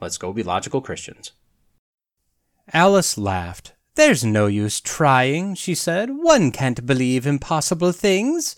[0.00, 1.32] Let's go be logical Christians.
[2.72, 3.72] Alice laughed.
[3.94, 6.10] There's no use trying, she said.
[6.10, 8.56] One can't believe impossible things.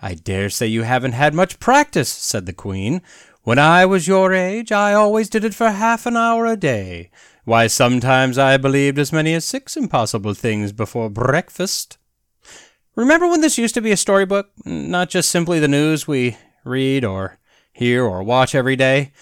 [0.00, 3.02] I dare say you haven't had much practice, said the Queen.
[3.42, 7.10] When I was your age, I always did it for half an hour a day.
[7.44, 11.98] Why, sometimes I believed as many as six impossible things before breakfast.
[12.94, 17.04] Remember when this used to be a storybook, not just simply the news we read
[17.04, 17.38] or
[17.72, 19.12] hear or watch every day?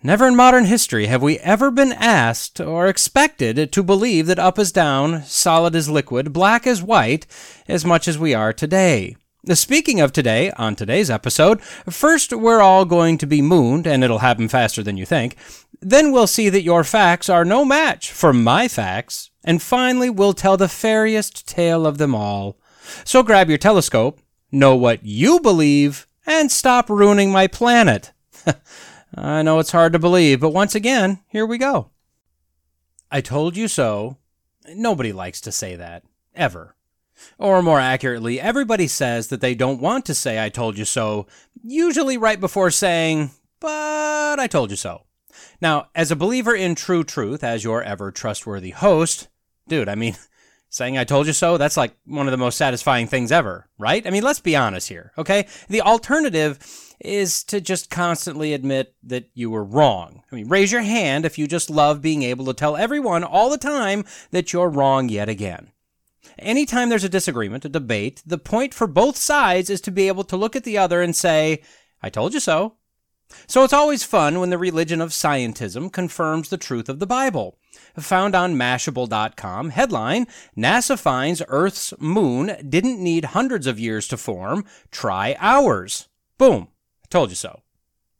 [0.00, 4.56] Never in modern history have we ever been asked or expected to believe that up
[4.56, 7.26] is down, solid is liquid, black is white,
[7.66, 9.16] as much as we are today.
[9.52, 14.20] Speaking of today, on today's episode, first we're all going to be mooned, and it'll
[14.20, 15.34] happen faster than you think.
[15.80, 19.30] Then we'll see that your facts are no match for my facts.
[19.42, 22.56] And finally, we'll tell the fairiest tale of them all.
[23.04, 24.20] So grab your telescope,
[24.52, 28.12] know what you believe, and stop ruining my planet.
[29.14, 31.90] I know it's hard to believe, but once again, here we go.
[33.10, 34.18] I told you so.
[34.74, 36.02] Nobody likes to say that,
[36.34, 36.74] ever.
[37.38, 41.26] Or more accurately, everybody says that they don't want to say I told you so,
[41.64, 45.04] usually right before saying, but I told you so.
[45.60, 49.28] Now, as a believer in true truth, as your ever trustworthy host,
[49.66, 50.16] dude, I mean,
[50.68, 54.06] saying I told you so, that's like one of the most satisfying things ever, right?
[54.06, 55.48] I mean, let's be honest here, okay?
[55.68, 56.58] The alternative
[57.00, 60.22] is to just constantly admit that you were wrong.
[60.30, 63.50] I mean, raise your hand if you just love being able to tell everyone all
[63.50, 65.72] the time that you're wrong yet again.
[66.38, 70.24] Anytime there's a disagreement, a debate, the point for both sides is to be able
[70.24, 71.62] to look at the other and say,
[72.02, 72.74] I told you so.
[73.46, 77.58] So it's always fun when the religion of scientism confirms the truth of the Bible.
[77.98, 84.64] Found on Mashable.com, headline NASA finds Earth's moon didn't need hundreds of years to form,
[84.90, 86.08] try hours.
[86.38, 86.68] Boom.
[87.10, 87.62] Told you so.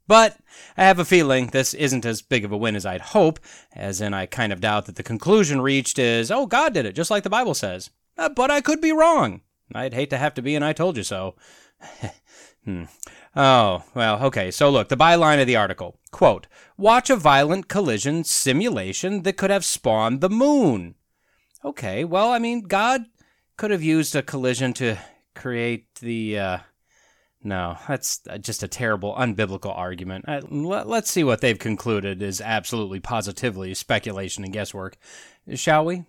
[0.07, 0.39] But
[0.77, 3.39] I have a feeling this isn't as big of a win as I'd hope,
[3.75, 6.95] as in I kind of doubt that the conclusion reached is, oh, God did it,
[6.95, 7.91] just like the Bible says.
[8.17, 9.43] Uh, but I could be wrong.
[9.75, 11.35] I'd hate to have to be and I told you so.
[12.65, 12.85] hmm.
[13.37, 14.51] Oh, well, okay.
[14.51, 15.99] So look, the byline of the article.
[16.11, 16.47] Quote,
[16.79, 20.95] watch a violent collision simulation that could have spawned the moon.
[21.65, 23.05] Okay, well, I mean, God
[23.57, 24.97] could have used a collision to
[25.35, 26.59] create the, uh,
[27.43, 30.25] no, that's just a terrible, unbiblical argument.
[30.27, 34.97] Uh, let's see what they've concluded is absolutely positively speculation and guesswork.
[35.55, 36.05] Shall we?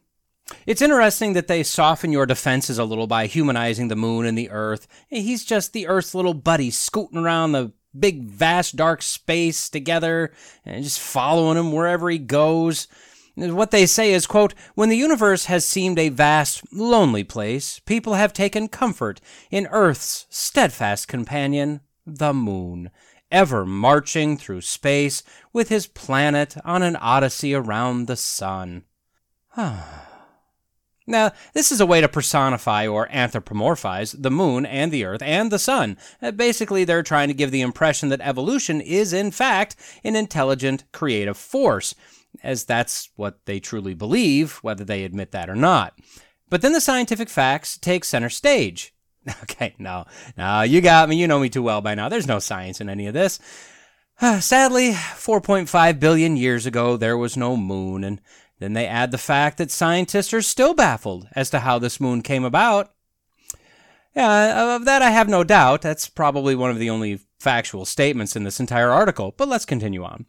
[0.66, 4.50] It's interesting that they soften your defenses a little by humanizing the moon and the
[4.50, 4.88] earth.
[5.08, 10.32] He's just the earth's little buddy scooting around the big, vast, dark space together
[10.66, 12.88] and just following him wherever he goes.
[13.40, 18.16] What they say is, quote, when the universe has seemed a vast, lonely place, people
[18.16, 22.92] have taken comfort in Earth's steadfast companion, the moon,
[23.32, 25.24] ever marching through space
[25.54, 28.84] with his planet on an odyssey around the sun.
[31.08, 35.52] Now, this is a way to personify or anthropomorphize the moon and the earth and
[35.52, 35.98] the sun.
[36.22, 40.84] Uh, basically, they're trying to give the impression that evolution is, in fact, an intelligent,
[40.92, 41.96] creative force
[42.44, 45.98] as that's what they truly believe, whether they admit that or not.
[46.50, 48.94] But then the scientific facts take center stage.
[49.44, 50.06] Okay, no,
[50.38, 51.18] no, you got me.
[51.18, 52.10] You know me too well by now.
[52.10, 53.40] There's no science in any of this.
[54.40, 58.22] sadly, 4.5 billion years ago, there was no moon, and
[58.60, 62.22] then they add the fact that scientists are still baffled as to how this moon
[62.22, 62.92] came about.
[64.16, 65.82] Yeah, uh, of that I have no doubt.
[65.82, 70.04] That's probably one of the only factual statements in this entire article, but let's continue
[70.04, 70.26] on.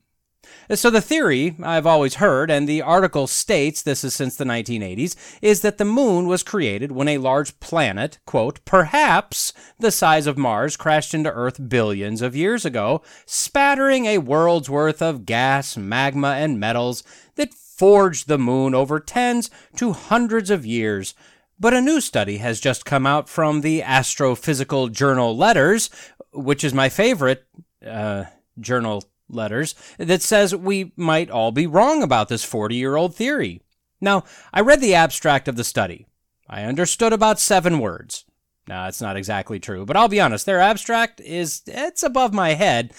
[0.75, 5.17] So the theory I've always heard, and the article states this is since the 1980s,
[5.43, 10.38] is that the moon was created when a large planet, quote, perhaps the size of
[10.38, 16.35] Mars crashed into Earth billions of years ago, spattering a world's worth of gas, magma,
[16.35, 17.03] and metals
[17.35, 21.14] that forged the moon over tens to hundreds of years.
[21.58, 25.91] But a new study has just come out from the Astrophysical Journal Letters,
[26.32, 27.44] which is my favorite
[27.87, 28.25] uh,
[28.58, 33.61] journal letters that says we might all be wrong about this 40 year old theory.
[34.00, 36.06] Now, I read the abstract of the study.
[36.49, 38.25] I understood about seven words.
[38.67, 42.55] Now, that's not exactly true, but I'll be honest, their abstract is, it's above my
[42.55, 42.93] head.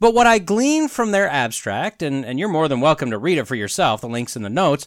[0.00, 3.38] But what I glean from their abstract, and, and you're more than welcome to read
[3.38, 4.86] it for yourself, the link's in the notes,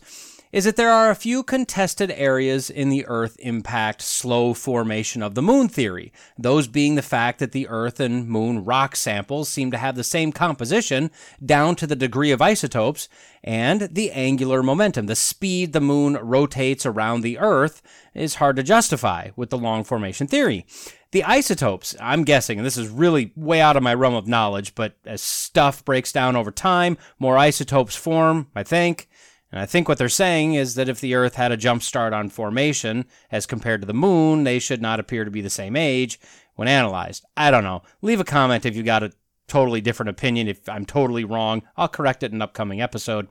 [0.58, 5.36] is that there are a few contested areas in the Earth impact slow formation of
[5.36, 9.70] the moon theory, those being the fact that the Earth and moon rock samples seem
[9.70, 11.12] to have the same composition
[11.46, 13.08] down to the degree of isotopes,
[13.44, 17.84] and the angular momentum, the speed the moon rotates around the Earth,
[18.16, 20.66] is hard to justify with the long formation theory.
[21.12, 24.74] The isotopes, I'm guessing, and this is really way out of my realm of knowledge,
[24.74, 29.08] but as stuff breaks down over time, more isotopes form, I think.
[29.52, 32.14] And I think what they're saying is that if the Earth had a jump start
[32.14, 35.76] on formation as compared to the Moon, they should not appear to be the same
[35.76, 36.20] age
[36.56, 37.24] when analyzed.
[37.38, 37.84] I don't know.
[38.02, 39.14] Leave a comment if you got a
[39.48, 40.48] totally different opinion.
[40.48, 43.30] If I'm totally wrong, I'll correct it in an upcoming episode.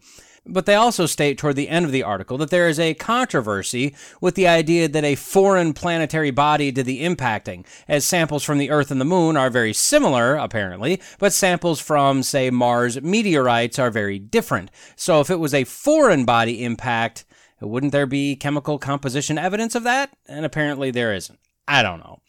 [0.48, 3.94] But they also state toward the end of the article that there is a controversy
[4.20, 8.70] with the idea that a foreign planetary body did the impacting, as samples from the
[8.70, 13.90] Earth and the Moon are very similar, apparently, but samples from, say, Mars meteorites are
[13.90, 14.70] very different.
[14.94, 17.25] So if it was a foreign body impact,
[17.60, 20.10] wouldn't there be chemical composition evidence of that?
[20.28, 21.38] And apparently there isn't.
[21.66, 22.20] I don't know.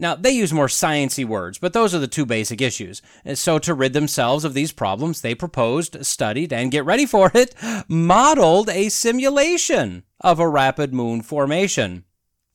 [0.00, 3.02] Now, they use more sciency words, but those are the two basic issues.
[3.34, 7.54] So, to rid themselves of these problems, they proposed, studied, and get ready for it,
[7.88, 12.04] modeled a simulation of a rapid moon formation.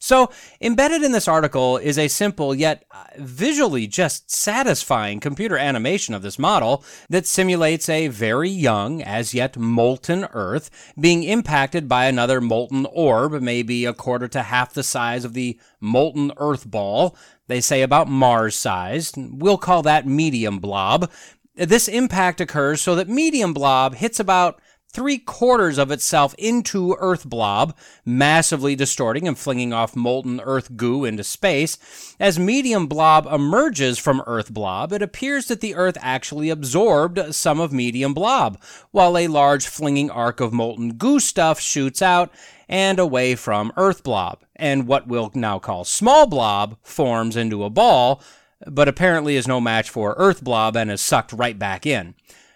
[0.04, 0.30] So,
[0.60, 6.22] embedded in this article is a simple yet uh, visually just satisfying computer animation of
[6.22, 10.70] this model that simulates a very young, as yet molten Earth
[11.00, 15.58] being impacted by another molten orb, maybe a quarter to half the size of the
[15.80, 17.16] molten Earth ball.
[17.48, 19.16] They say about Mars sized.
[19.18, 21.12] We'll call that medium blob.
[21.56, 24.60] This impact occurs so that medium blob hits about
[24.94, 27.76] three quarters of itself into Earth blob,
[28.06, 32.16] massively distorting and flinging off molten Earth goo into space.
[32.20, 37.60] As medium blob emerges from Earth blob, it appears that the Earth actually absorbed some
[37.60, 38.62] of medium blob,
[38.92, 42.32] while a large flinging arc of molten goo stuff shoots out
[42.74, 44.40] and away from Earth blob.
[44.56, 48.20] And what we'll now call small blob forms into a ball,
[48.66, 52.16] but apparently is no match for Earth blob and is sucked right back in.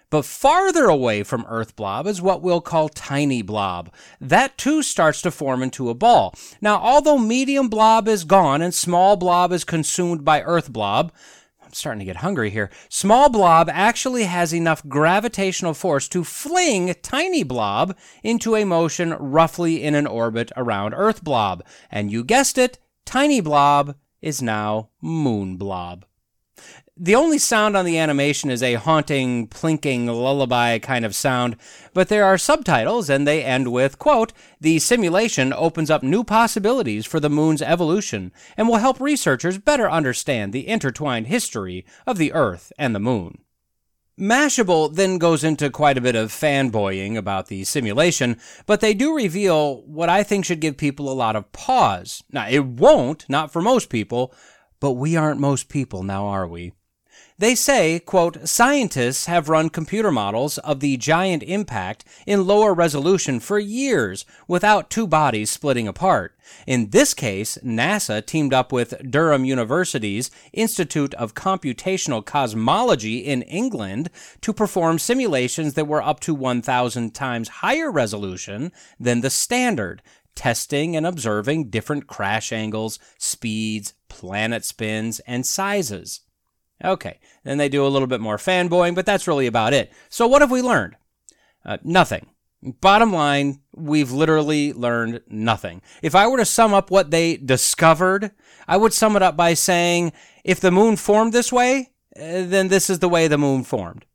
[0.09, 3.93] But farther away from Earth blob is what we'll call tiny blob.
[4.19, 6.33] That too starts to form into a ball.
[6.61, 11.11] Now, although medium blob is gone and small blob is consumed by Earth blob,
[11.77, 12.69] starting to get hungry here.
[12.89, 19.83] Small blob actually has enough gravitational force to fling tiny blob into a motion roughly
[19.83, 21.63] in an orbit around Earth blob.
[21.91, 26.05] And you guessed it, tiny blob is now moon blob.
[26.99, 31.55] The only sound on the animation is a haunting, plinking, lullaby kind of sound,
[31.93, 37.05] but there are subtitles and they end with, quote, the simulation opens up new possibilities
[37.05, 42.33] for the moon's evolution and will help researchers better understand the intertwined history of the
[42.33, 43.43] Earth and the moon.
[44.19, 49.15] Mashable then goes into quite a bit of fanboying about the simulation, but they do
[49.15, 52.23] reveal what I think should give people a lot of pause.
[52.31, 54.33] Now, it won't, not for most people,
[54.79, 56.73] but we aren't most people now, are we?
[57.39, 63.39] They say, quote, scientists have run computer models of the giant impact in lower resolution
[63.39, 66.35] for years without two bodies splitting apart.
[66.65, 74.09] In this case, NASA teamed up with Durham University's Institute of Computational Cosmology in England
[74.41, 80.01] to perform simulations that were up to 1,000 times higher resolution than the standard,
[80.33, 86.21] testing and observing different crash angles, speeds, planet spins, and sizes.
[86.83, 89.91] Okay, then they do a little bit more fanboying, but that's really about it.
[90.09, 90.95] So, what have we learned?
[91.65, 92.27] Uh, nothing.
[92.61, 95.81] Bottom line, we've literally learned nothing.
[96.01, 98.31] If I were to sum up what they discovered,
[98.67, 102.67] I would sum it up by saying if the moon formed this way, uh, then
[102.67, 104.05] this is the way the moon formed.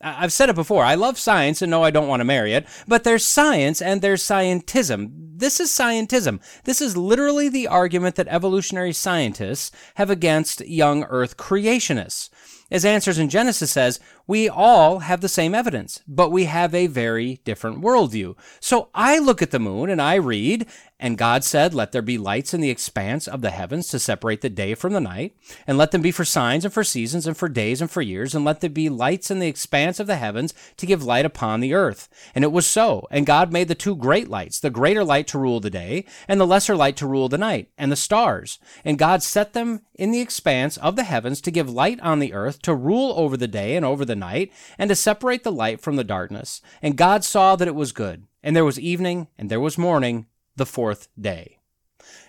[0.00, 0.84] I've said it before.
[0.84, 4.02] I love science and no, I don't want to marry it, but there's science and
[4.02, 5.10] there's scientism.
[5.36, 6.40] This is scientism.
[6.64, 12.28] This is literally the argument that evolutionary scientists have against young earth creationists.
[12.70, 16.86] As Answers in Genesis says, we all have the same evidence, but we have a
[16.86, 18.36] very different worldview.
[18.60, 20.66] So I look at the moon and I read,
[20.98, 24.40] and God said, Let there be lights in the expanse of the heavens to separate
[24.40, 27.36] the day from the night, and let them be for signs and for seasons and
[27.36, 30.16] for days and for years, and let there be lights in the expanse of the
[30.16, 32.08] heavens to give light upon the earth.
[32.34, 33.06] And it was so.
[33.10, 36.40] And God made the two great lights, the greater light to rule the day, and
[36.40, 38.58] the lesser light to rule the night, and the stars.
[38.84, 42.32] And God set them in the expanse of the heavens to give light on the
[42.32, 45.80] earth, to rule over the day and over the night, and to separate the light
[45.80, 46.60] from the darkness.
[46.82, 48.26] And God saw that it was good.
[48.42, 51.58] And there was evening, and there was morning, the fourth day.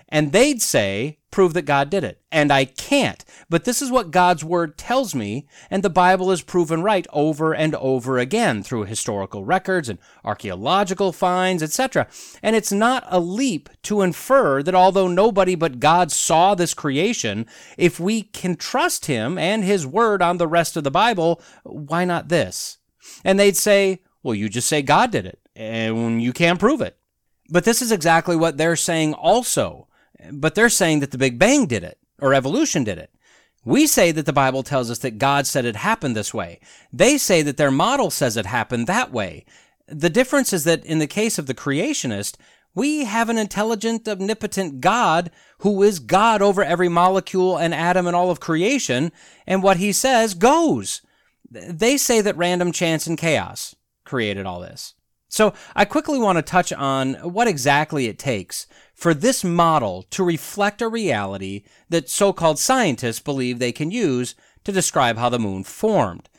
[0.09, 2.21] And they'd say, prove that God did it.
[2.31, 3.25] And I can't.
[3.49, 7.53] But this is what God's word tells me, and the Bible is proven right over
[7.53, 12.07] and over again through historical records and archaeological finds, etc.
[12.41, 17.45] And it's not a leap to infer that although nobody but God saw this creation,
[17.77, 22.05] if we can trust him and his word on the rest of the Bible, why
[22.05, 22.77] not this?
[23.25, 26.97] And they'd say, well, you just say God did it, and you can't prove it.
[27.49, 29.87] But this is exactly what they're saying also
[30.31, 33.11] but they're saying that the Big Bang did it, or evolution did it.
[33.63, 36.59] We say that the Bible tells us that God said it happened this way.
[36.93, 39.43] They say that their model says it happened that way.
[39.87, 42.35] The difference is that in the case of the creationist,
[42.75, 48.15] we have an intelligent, omnipotent God who is God over every molecule and atom and
[48.15, 49.11] all of creation,
[49.47, 51.01] and what he says goes.
[51.49, 54.93] They say that random chance and chaos created all this.
[55.35, 60.23] So I quickly want to touch on what exactly it takes for this model to
[60.23, 65.37] reflect a reality that so called scientists believe they can use to describe how the
[65.37, 66.29] moon formed.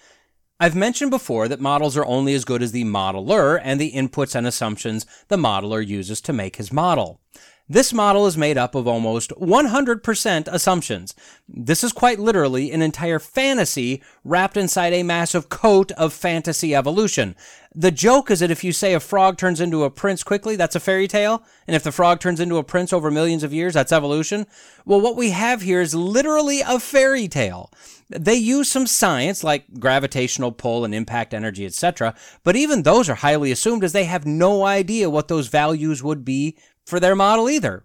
[0.58, 4.34] I've mentioned before that models are only as good as the modeler and the inputs
[4.34, 7.20] and assumptions the modeler uses to make his model.
[7.68, 11.14] This model is made up of almost 100% assumptions.
[11.48, 17.34] This is quite literally an entire fantasy wrapped inside a massive coat of fantasy evolution.
[17.74, 20.76] The joke is that if you say a frog turns into a prince quickly, that's
[20.76, 21.42] a fairy tale.
[21.66, 24.46] And if the frog turns into a prince over millions of years, that's evolution.
[24.84, 27.72] Well, what we have here is literally a fairy tale.
[28.08, 33.16] They use some science like gravitational pull and impact energy, etc., but even those are
[33.16, 36.56] highly assumed as they have no idea what those values would be
[36.86, 37.84] for their model either.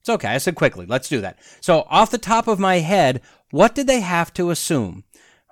[0.00, 0.28] It's okay.
[0.28, 0.86] I said quickly.
[0.86, 1.38] Let's do that.
[1.60, 5.04] So off the top of my head, what did they have to assume?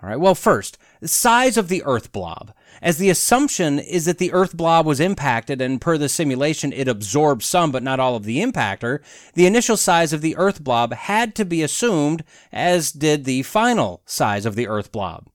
[0.02, 0.20] All right.
[0.20, 2.52] Well, first, the size of the Earth blob.
[2.82, 6.88] As the assumption is that the Earth blob was impacted and per the simulation it
[6.88, 9.00] absorbed some but not all of the impactor,
[9.34, 14.02] the initial size of the Earth blob had to be assumed, as did the final
[14.04, 15.28] size of the Earth blob.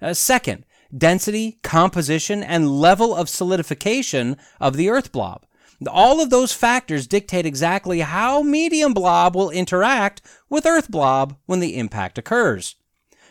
[0.00, 0.64] Uh, second,
[0.96, 5.44] density, composition, and level of solidification of the Earth blob.
[5.86, 11.60] All of those factors dictate exactly how medium blob will interact with Earth blob when
[11.60, 12.74] the impact occurs.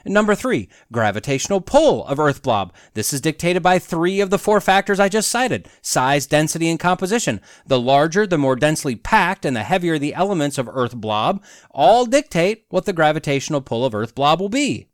[0.05, 2.71] Number three, gravitational pull of Earth blob.
[2.93, 6.79] This is dictated by three of the four factors I just cited size, density, and
[6.79, 7.41] composition.
[7.65, 12.05] The larger, the more densely packed, and the heavier the elements of Earth blob all
[12.05, 14.87] dictate what the gravitational pull of Earth blob will be.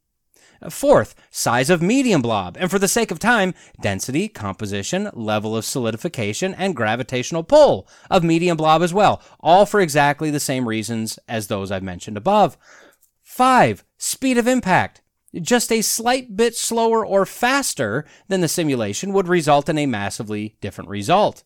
[0.69, 5.65] Fourth, size of medium blob, and for the sake of time, density, composition, level of
[5.65, 11.19] solidification, and gravitational pull of medium blob as well, all for exactly the same reasons
[11.27, 12.57] as those I've mentioned above.
[13.21, 15.01] Five, speed of impact.
[15.41, 20.55] Just a slight bit slower or faster than the simulation would result in a massively
[20.61, 21.43] different result.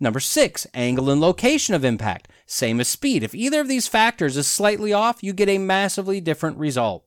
[0.00, 2.26] Number six, angle and location of impact.
[2.44, 3.22] Same as speed.
[3.22, 7.06] If either of these factors is slightly off, you get a massively different result.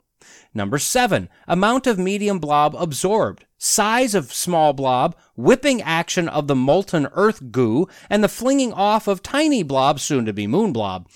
[0.53, 6.55] Number seven, amount of medium blob absorbed, size of small blob, whipping action of the
[6.55, 11.07] molten earth goo, and the flinging off of tiny blob, soon to be moon blob.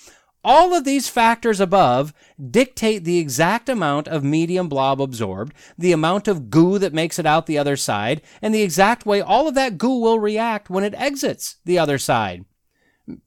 [0.42, 2.14] All of these factors above
[2.50, 7.26] dictate the exact amount of medium blob absorbed, the amount of goo that makes it
[7.26, 10.84] out the other side, and the exact way all of that goo will react when
[10.84, 12.46] it exits the other side.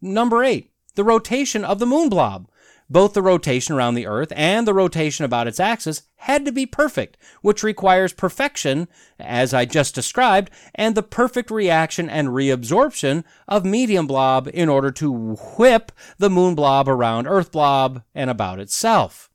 [0.02, 2.48] Number eight, the rotation of the moon blob
[2.90, 6.66] both the rotation around the Earth and the rotation about its axis had to be
[6.66, 8.88] perfect, which requires perfection,
[9.20, 14.92] as I just described, and the perfect reaction and reabsorption of medium blob in order
[14.92, 19.30] to whip the moon blob around Earth blob and about itself.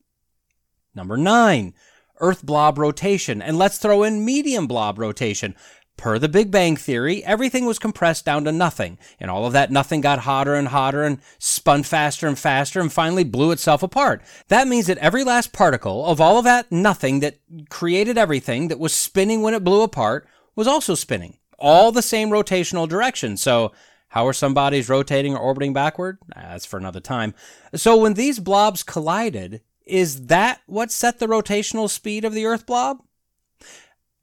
[0.94, 1.74] Number nine,
[2.20, 5.54] Earth blob rotation, and let's throw in medium blob rotation.
[5.98, 9.72] Per the Big Bang Theory, everything was compressed down to nothing, and all of that
[9.72, 14.22] nothing got hotter and hotter and spun faster and faster and finally blew itself apart.
[14.46, 18.78] That means that every last particle of all of that nothing that created everything that
[18.78, 23.36] was spinning when it blew apart was also spinning, all the same rotational direction.
[23.36, 23.72] So,
[24.10, 26.18] how are some bodies rotating or orbiting backward?
[26.34, 27.34] That's for another time.
[27.74, 32.66] So, when these blobs collided, is that what set the rotational speed of the Earth
[32.66, 33.02] blob?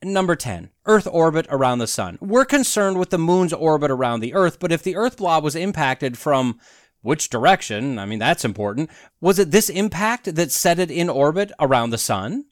[0.05, 2.19] Number 10, Earth orbit around the sun.
[2.21, 5.55] We're concerned with the moon's orbit around the Earth, but if the Earth blob was
[5.55, 6.59] impacted from
[7.01, 8.91] which direction, I mean, that's important.
[9.19, 12.45] Was it this impact that set it in orbit around the sun?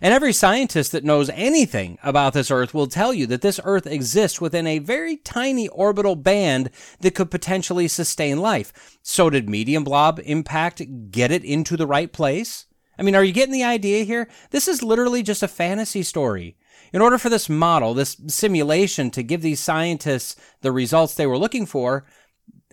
[0.00, 3.88] And every scientist that knows anything about this Earth will tell you that this Earth
[3.88, 8.98] exists within a very tiny orbital band that could potentially sustain life.
[9.02, 12.66] So did medium blob impact get it into the right place?
[13.00, 14.28] I mean, are you getting the idea here?
[14.50, 16.58] This is literally just a fantasy story.
[16.92, 21.38] In order for this model, this simulation, to give these scientists the results they were
[21.38, 22.04] looking for,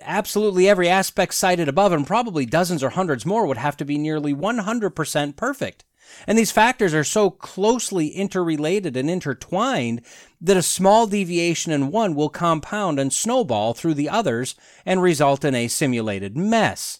[0.01, 3.97] absolutely every aspect cited above and probably dozens or hundreds more would have to be
[3.97, 5.85] nearly 100% perfect.
[6.27, 10.01] And these factors are so closely interrelated and intertwined
[10.41, 14.55] that a small deviation in one will compound and snowball through the others
[14.85, 16.99] and result in a simulated mess.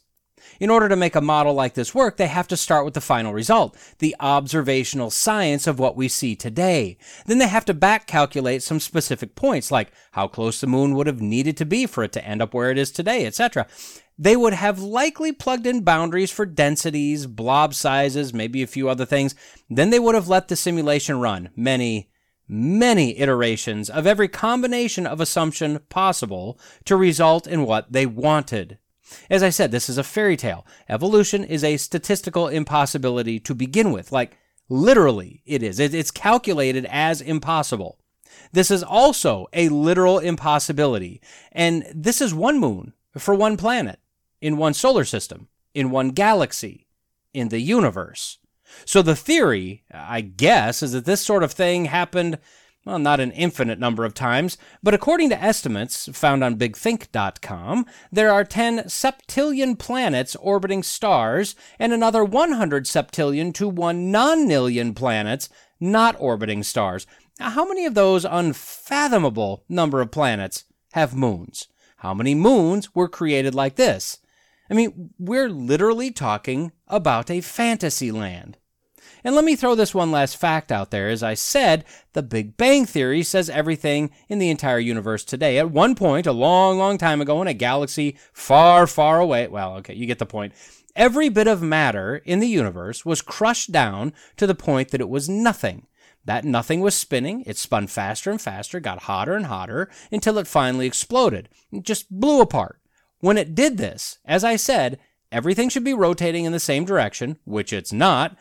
[0.60, 3.01] In order to make a model like this work, they have to start with the
[3.01, 6.98] final result, the observational science of what we see today.
[7.25, 11.08] Then they have to back calculate some specific points, like how close the moon would
[11.08, 13.68] have needed to be for it to end up where it is today, etc.
[14.18, 19.06] They would have likely plugged in boundaries for densities, blob sizes, maybe a few other
[19.06, 19.36] things.
[19.70, 22.10] Then they would have let the simulation run many,
[22.48, 28.80] many iterations of every combination of assumption possible to result in what they wanted.
[29.29, 30.65] As I said, this is a fairy tale.
[30.89, 34.11] Evolution is a statistical impossibility to begin with.
[34.11, 34.37] Like,
[34.69, 35.79] literally, it is.
[35.79, 37.99] It's calculated as impossible.
[38.51, 41.21] This is also a literal impossibility.
[41.51, 43.99] And this is one moon for one planet,
[44.41, 46.87] in one solar system, in one galaxy,
[47.33, 48.37] in the universe.
[48.85, 52.39] So the theory, I guess, is that this sort of thing happened
[52.88, 58.32] well, not an infinite number of times, but according to estimates found on BigThink.com, there
[58.32, 65.50] are 10 septillion planets orbiting stars and another 100 septillion to 1 nonillion planets
[65.82, 67.06] not orbiting stars.
[67.39, 70.63] Now, How many of those unfathomable number of planets
[70.94, 71.67] have moons?
[71.98, 74.20] How many moons were created like this?
[74.70, 78.58] I mean, we're literally talking about a fantasy land.
[79.24, 81.09] And let me throw this one last fact out there.
[81.09, 85.57] As I said, the Big Bang Theory says everything in the entire universe today.
[85.57, 89.75] At one point, a long, long time ago, in a galaxy far, far away, well,
[89.77, 90.53] okay, you get the point.
[90.95, 95.09] Every bit of matter in the universe was crushed down to the point that it
[95.09, 95.88] was nothing.
[96.25, 97.43] That nothing was spinning.
[97.45, 101.50] It spun faster and faster, got hotter and hotter, until it finally exploded.
[101.71, 102.81] It just blew apart.
[103.19, 105.00] When it did this, as I said,
[105.31, 108.38] everything should be rotating in the same direction, which it's not,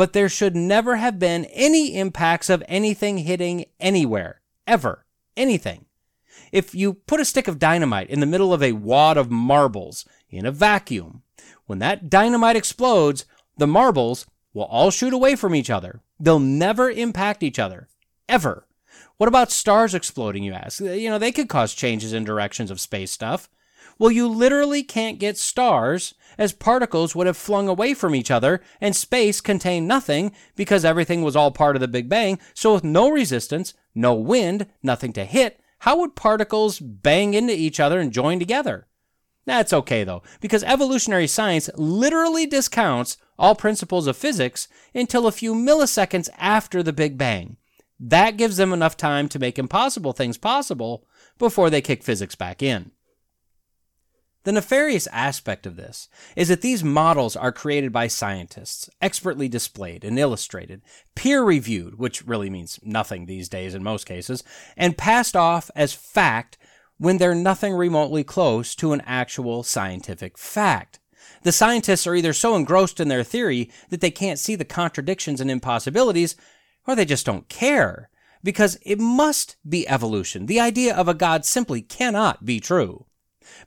[0.00, 5.04] but there should never have been any impacts of anything hitting anywhere, ever.
[5.36, 5.84] Anything.
[6.52, 10.06] If you put a stick of dynamite in the middle of a wad of marbles
[10.30, 11.20] in a vacuum,
[11.66, 13.26] when that dynamite explodes,
[13.58, 14.24] the marbles
[14.54, 16.00] will all shoot away from each other.
[16.18, 17.86] They'll never impact each other.
[18.26, 18.66] Ever.
[19.18, 20.80] What about stars exploding, you ask?
[20.80, 23.50] You know, they could cause changes in directions of space stuff.
[24.00, 28.62] Well, you literally can't get stars as particles would have flung away from each other
[28.80, 32.38] and space contained nothing because everything was all part of the Big Bang.
[32.54, 37.78] So with no resistance, no wind, nothing to hit, how would particles bang into each
[37.78, 38.86] other and join together?
[39.44, 45.54] That's okay though, because evolutionary science literally discounts all principles of physics until a few
[45.54, 47.58] milliseconds after the Big Bang.
[47.98, 51.04] That gives them enough time to make impossible things possible
[51.38, 52.92] before they kick physics back in.
[54.44, 60.02] The nefarious aspect of this is that these models are created by scientists, expertly displayed
[60.02, 60.80] and illustrated,
[61.14, 64.42] peer reviewed, which really means nothing these days in most cases,
[64.78, 66.56] and passed off as fact
[66.96, 71.00] when they're nothing remotely close to an actual scientific fact.
[71.42, 75.40] The scientists are either so engrossed in their theory that they can't see the contradictions
[75.40, 76.34] and impossibilities,
[76.86, 78.08] or they just don't care.
[78.42, 80.46] Because it must be evolution.
[80.46, 83.04] The idea of a God simply cannot be true.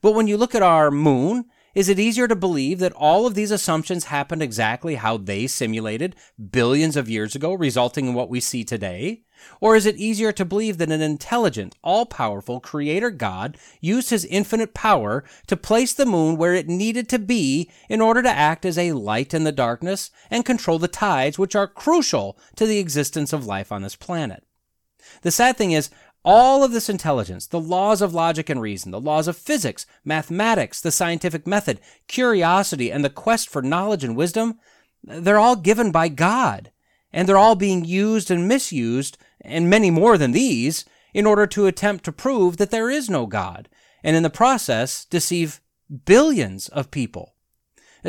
[0.02, 3.34] But when you look at our moon, is it easier to believe that all of
[3.34, 6.16] these assumptions happened exactly how they simulated
[6.52, 9.24] billions of years ago, resulting in what we see today?
[9.60, 14.24] Or is it easier to believe that an intelligent, all powerful creator God used his
[14.26, 18.66] infinite power to place the moon where it needed to be in order to act
[18.66, 22.78] as a light in the darkness and control the tides which are crucial to the
[22.78, 24.46] existence of life on this planet?
[25.24, 25.90] The sad thing is,
[26.26, 30.80] all of this intelligence, the laws of logic and reason, the laws of physics, mathematics,
[30.80, 34.60] the scientific method, curiosity, and the quest for knowledge and wisdom,
[35.04, 36.72] they're all given by God.
[37.12, 41.68] And they're all being used and misused, and many more than these, in order to
[41.68, 43.70] attempt to prove that there is no God,
[44.04, 45.62] and in the process deceive
[46.06, 47.36] billions of people.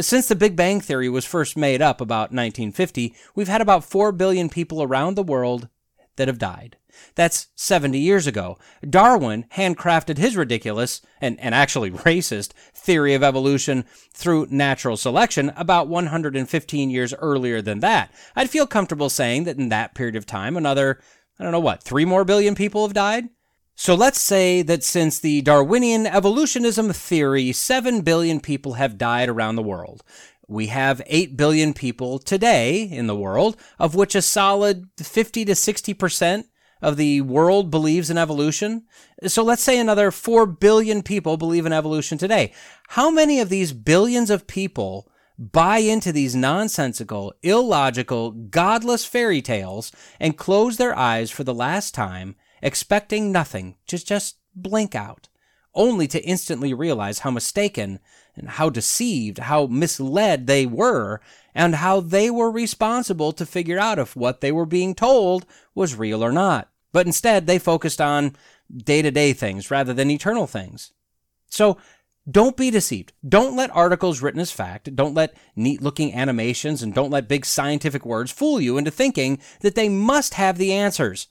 [0.00, 4.10] Since the Big Bang Theory was first made up about 1950, we've had about 4
[4.12, 5.68] billion people around the world
[6.16, 6.76] that have died.
[7.14, 8.58] That's 70 years ago.
[8.88, 15.88] Darwin handcrafted his ridiculous and, and actually racist theory of evolution through natural selection about
[15.88, 18.12] 115 years earlier than that.
[18.36, 21.00] I'd feel comfortable saying that in that period of time, another,
[21.38, 23.28] I don't know what, three more billion people have died?
[23.76, 29.56] So let's say that since the Darwinian evolutionism theory, 7 billion people have died around
[29.56, 30.04] the world.
[30.46, 35.52] We have 8 billion people today in the world, of which a solid 50 to
[35.52, 36.44] 60%
[36.82, 38.84] of the world believes in evolution.
[39.26, 42.52] So let's say another 4 billion people believe in evolution today.
[42.88, 49.92] How many of these billions of people buy into these nonsensical, illogical, godless fairy tales
[50.20, 55.28] and close their eyes for the last time, expecting nothing, just just blink out,
[55.74, 57.98] only to instantly realize how mistaken
[58.36, 61.20] and how deceived, how misled they were,
[61.54, 65.94] and how they were responsible to figure out if what they were being told was
[65.94, 66.68] real or not.
[66.92, 68.36] But instead, they focused on
[68.76, 70.92] day to day things rather than eternal things.
[71.48, 71.78] So
[72.28, 73.12] don't be deceived.
[73.26, 77.44] Don't let articles written as fact, don't let neat looking animations, and don't let big
[77.44, 81.28] scientific words fool you into thinking that they must have the answers.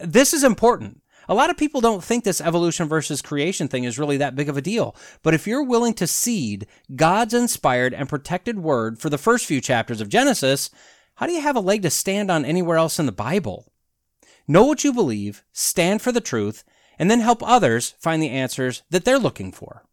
[0.00, 1.02] This is important.
[1.30, 4.48] A lot of people don't think this evolution versus creation thing is really that big
[4.48, 4.96] of a deal.
[5.22, 6.66] But if you're willing to cede
[6.96, 10.70] God's inspired and protected word for the first few chapters of Genesis,
[11.14, 13.72] how do you have a leg to stand on anywhere else in the Bible?
[14.48, 16.64] Know what you believe, stand for the truth,
[16.98, 19.84] and then help others find the answers that they're looking for.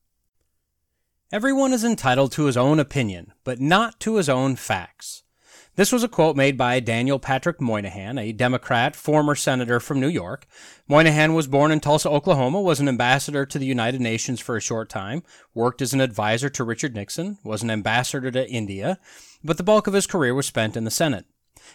[1.32, 5.22] Everyone is entitled to his own opinion, but not to his own facts.
[5.78, 10.08] This was a quote made by Daniel Patrick Moynihan, a Democrat, former senator from New
[10.08, 10.48] York.
[10.88, 14.60] Moynihan was born in Tulsa, Oklahoma, was an ambassador to the United Nations for a
[14.60, 15.22] short time,
[15.54, 18.98] worked as an advisor to Richard Nixon, was an ambassador to India,
[19.44, 21.28] but the bulk of his career was spent in the Senate.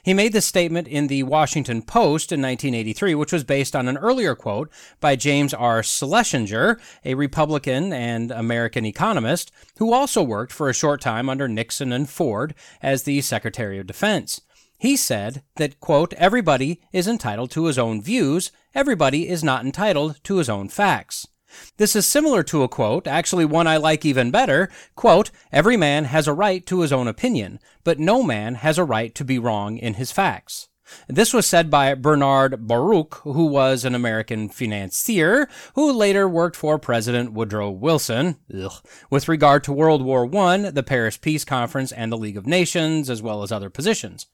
[0.03, 3.97] He made this statement in the Washington Post in 1983, which was based on an
[3.97, 5.83] earlier quote by James R.
[5.83, 11.92] Schlesinger, a Republican and American economist who also worked for a short time under Nixon
[11.92, 14.40] and Ford as the Secretary of Defense.
[14.79, 20.18] He said that, quote, everybody is entitled to his own views, everybody is not entitled
[20.25, 21.29] to his own facts.
[21.77, 26.05] This is similar to a quote, actually one I like even better, quote, every man
[26.05, 29.38] has a right to his own opinion, but no man has a right to be
[29.38, 30.69] wrong in his facts.
[31.09, 36.79] This was said by Bernard Baruch, who was an American financier who later worked for
[36.79, 38.73] President Woodrow Wilson ugh,
[39.11, 43.09] with regard to World War I, the Paris Peace Conference, and the League of Nations,
[43.09, 44.27] as well as other positions.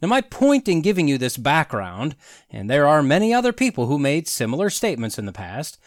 [0.00, 2.14] Now, my point in giving you this background,
[2.50, 5.78] and there are many other people who made similar statements in the past,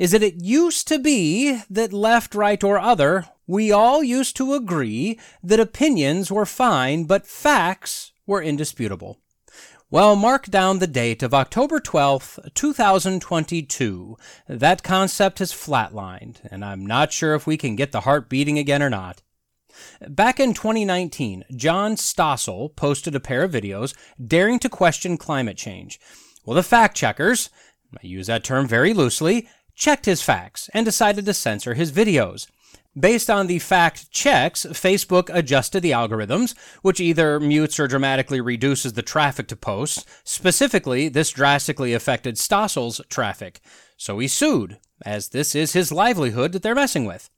[0.00, 4.54] is that it used to be that left, right, or other, we all used to
[4.54, 9.18] agree that opinions were fine, but facts were indisputable.
[9.90, 14.16] Well, mark down the date of October 12th, 2022.
[14.48, 18.58] That concept has flatlined, and I'm not sure if we can get the heart beating
[18.58, 19.20] again or not.
[20.08, 26.00] Back in 2019, John Stossel posted a pair of videos daring to question climate change.
[26.46, 27.50] Well, the fact checkers,
[27.92, 29.46] I use that term very loosely,
[29.80, 32.46] checked his facts and decided to censor his videos.
[32.98, 38.92] Based on the fact checks, Facebook adjusted the algorithms, which either mutes or dramatically reduces
[38.92, 40.04] the traffic to posts.
[40.22, 43.60] Specifically, this drastically affected Stossel's traffic.
[43.96, 47.30] So he sued, as this is his livelihood that they're messing with.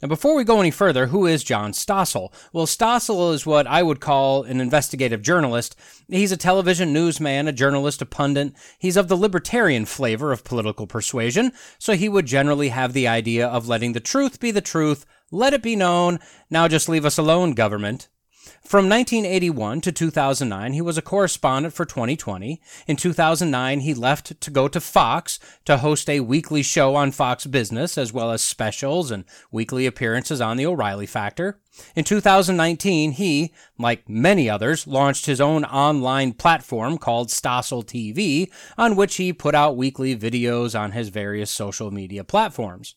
[0.00, 2.32] Now, before we go any further, who is John Stossel?
[2.52, 5.76] Well, Stossel is what I would call an investigative journalist.
[6.08, 8.52] He's a television newsman, a journalist, a pundit.
[8.78, 13.46] He's of the libertarian flavor of political persuasion, so he would generally have the idea
[13.46, 16.18] of letting the truth be the truth, let it be known,
[16.50, 18.08] now just leave us alone, government.
[18.68, 22.60] From 1981 to 2009, he was a correspondent for 2020.
[22.86, 27.46] In 2009, he left to go to Fox to host a weekly show on Fox
[27.46, 31.62] Business, as well as specials and weekly appearances on The O'Reilly Factor.
[31.96, 38.96] In 2019, he, like many others, launched his own online platform called Stossel TV, on
[38.96, 42.96] which he put out weekly videos on his various social media platforms.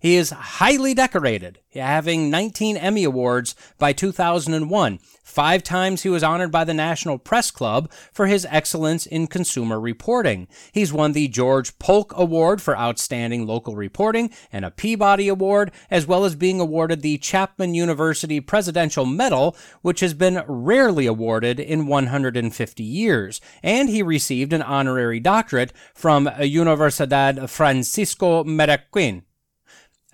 [0.00, 4.98] He is highly decorated, having 19 Emmy Awards by 2001.
[5.24, 9.80] Five times he was honored by the National Press Club for his excellence in consumer
[9.80, 10.46] reporting.
[10.70, 16.06] He's won the George Polk Award for Outstanding Local Reporting and a Peabody Award, as
[16.06, 21.86] well as being awarded the Chapman University Presidential Medal, which has been rarely awarded in
[21.86, 23.40] 150 years.
[23.62, 29.22] And he received an honorary doctorate from Universidad Francisco Marroquin.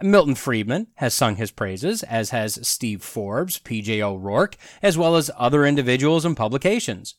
[0.03, 5.31] Milton Friedman has sung his praises, as has Steve Forbes, PJ O'Rourke, as well as
[5.37, 7.15] other individuals and publications.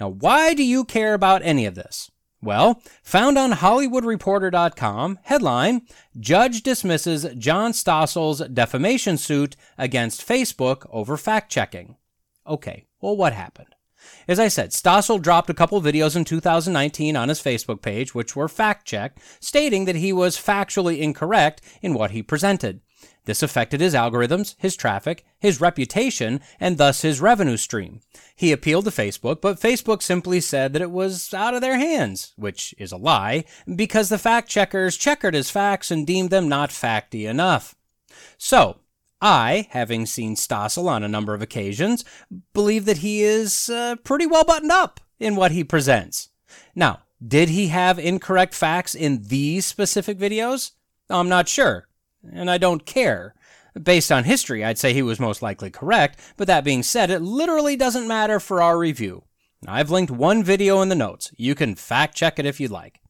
[0.00, 2.10] Now, why do you care about any of this?
[2.42, 5.82] Well, found on HollywoodReporter.com, headline
[6.18, 11.96] Judge dismisses John Stossel's defamation suit against Facebook over fact checking.
[12.44, 13.71] Okay, well, what happened?
[14.28, 18.36] As I said, Stossel dropped a couple videos in 2019 on his Facebook page, which
[18.36, 22.80] were fact checked, stating that he was factually incorrect in what he presented.
[23.24, 28.00] This affected his algorithms, his traffic, his reputation, and thus his revenue stream.
[28.34, 32.32] He appealed to Facebook, but Facebook simply said that it was out of their hands,
[32.36, 33.44] which is a lie,
[33.76, 37.76] because the fact checkers checkered his facts and deemed them not facty enough.
[38.38, 38.78] So,
[39.22, 42.04] I, having seen Stossel on a number of occasions,
[42.52, 46.28] believe that he is uh, pretty well buttoned up in what he presents.
[46.74, 50.72] Now, did he have incorrect facts in these specific videos?
[51.08, 51.86] I'm not sure
[52.30, 53.34] and I don't care.
[53.80, 57.20] Based on history, I'd say he was most likely correct, but that being said, it
[57.20, 59.24] literally doesn't matter for our review.
[59.66, 61.32] I've linked one video in the notes.
[61.36, 63.00] You can fact check it if you'd like.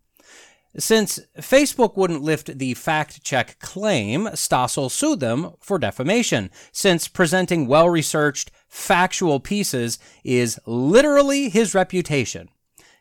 [0.79, 7.67] Since Facebook wouldn't lift the fact check claim, Stossel sued them for defamation, since presenting
[7.67, 12.49] well researched, factual pieces is literally his reputation.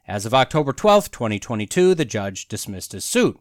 [0.05, 3.39] As of October 12, 2022, the judge dismissed his suit.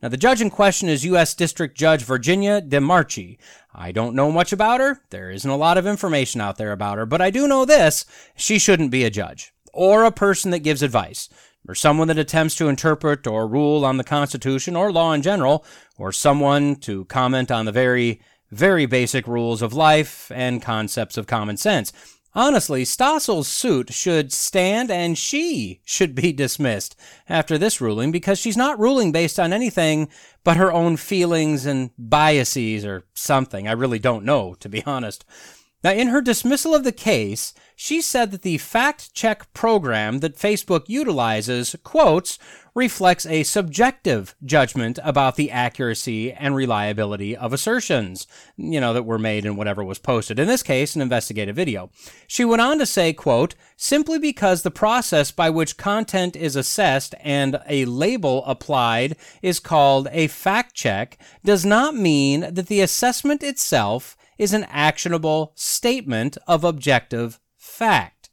[0.00, 1.34] Now, the judge in question is U.S.
[1.34, 3.38] District Judge Virginia DeMarchi.
[3.74, 5.00] I don't know much about her.
[5.10, 8.04] There isn't a lot of information out there about her, but I do know this
[8.36, 11.28] she shouldn't be a judge, or a person that gives advice,
[11.68, 15.64] or someone that attempts to interpret or rule on the Constitution or law in general,
[15.98, 18.20] or someone to comment on the very,
[18.50, 21.92] very basic rules of life and concepts of common sense.
[22.34, 26.96] Honestly, Stossel's suit should stand and she should be dismissed
[27.28, 30.08] after this ruling because she's not ruling based on anything
[30.42, 33.68] but her own feelings and biases or something.
[33.68, 35.26] I really don't know, to be honest.
[35.84, 40.38] Now, in her dismissal of the case, she said that the fact check program that
[40.38, 42.38] Facebook utilizes, quotes,
[42.74, 49.18] reflects a subjective judgment about the accuracy and reliability of assertions, you know, that were
[49.18, 50.38] made in whatever was posted.
[50.38, 51.90] In this case, an investigative video.
[52.28, 57.14] She went on to say, quote, simply because the process by which content is assessed
[57.20, 63.42] and a label applied is called a fact check does not mean that the assessment
[63.42, 68.28] itself is an actionable statement of objective fact.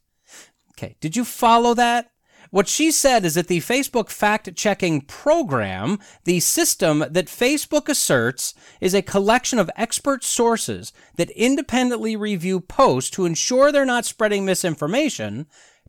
[0.72, 2.10] Okay, did you follow that?
[2.50, 8.56] What she said is that the Facebook fact checking program, the system that Facebook asserts
[8.82, 14.46] is a collection of expert sources that independently review posts to ensure they're not spreading
[14.46, 15.46] misinformation,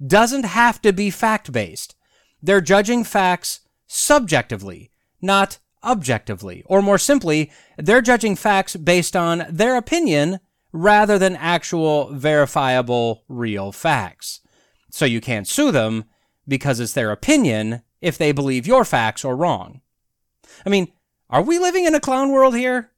[0.06, 1.94] doesn't have to be fact based.
[2.42, 4.90] They're judging facts subjectively,
[5.22, 6.62] not objectively.
[6.66, 10.40] Or more simply, they're judging facts based on their opinion
[10.72, 14.40] rather than actual verifiable real facts.
[14.90, 16.04] So you can't sue them
[16.46, 19.80] because it's their opinion if they believe your facts are wrong.
[20.64, 20.92] I mean,
[21.28, 22.90] are we living in a clown world here?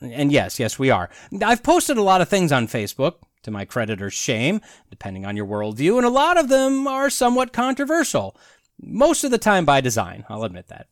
[0.00, 1.10] And yes, yes, we are.
[1.42, 4.60] I've posted a lot of things on Facebook, to my creditor's shame,
[4.90, 8.36] depending on your worldview, and a lot of them are somewhat controversial.
[8.80, 10.86] Most of the time by design, I'll admit that.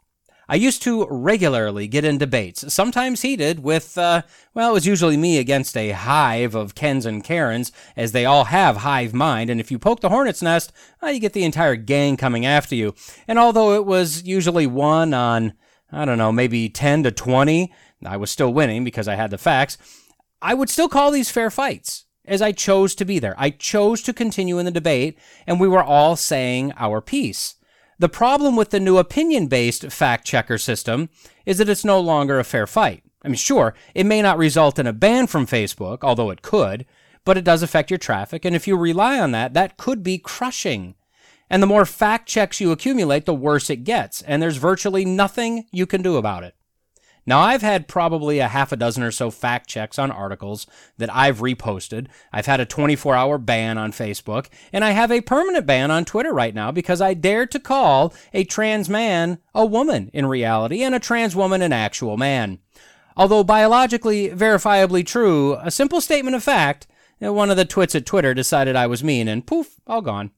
[0.49, 4.23] I used to regularly get in debates, sometimes heated, with, uh,
[4.55, 8.45] well, it was usually me against a hive of Kens and Karens, as they all
[8.45, 11.75] have hive mind, and if you poke the hornet's nest, well, you get the entire
[11.75, 12.95] gang coming after you.
[13.27, 15.55] And although it was usually one on,
[15.91, 17.73] I don't know, maybe 10 to 20,
[18.05, 19.79] I was still winning because I had the facts,
[20.41, 23.35] I would still call these fair fights as I chose to be there.
[23.37, 27.56] I chose to continue in the debate, and we were all saying our piece.
[27.99, 31.09] The problem with the new opinion based fact checker system
[31.47, 33.03] is that it's no longer a fair fight.
[33.23, 36.85] I mean, sure, it may not result in a ban from Facebook, although it could,
[37.25, 38.45] but it does affect your traffic.
[38.45, 40.95] And if you rely on that, that could be crushing.
[41.49, 44.21] And the more fact checks you accumulate, the worse it gets.
[44.23, 46.55] And there's virtually nothing you can do about it.
[47.27, 50.67] Now, I've had probably a half a dozen or so fact checks on articles
[50.99, 52.07] that I've reposted.
[52.33, 56.05] I've had a 24 hour ban on Facebook, and I have a permanent ban on
[56.05, 60.83] Twitter right now because I dared to call a trans man a woman in reality
[60.83, 62.61] and a trans woman an actual man.
[63.17, 66.87] Although biologically verifiably true, a simple statement of fact,
[67.21, 70.31] eh, one of the twits at Twitter decided I was mean, and poof, all gone.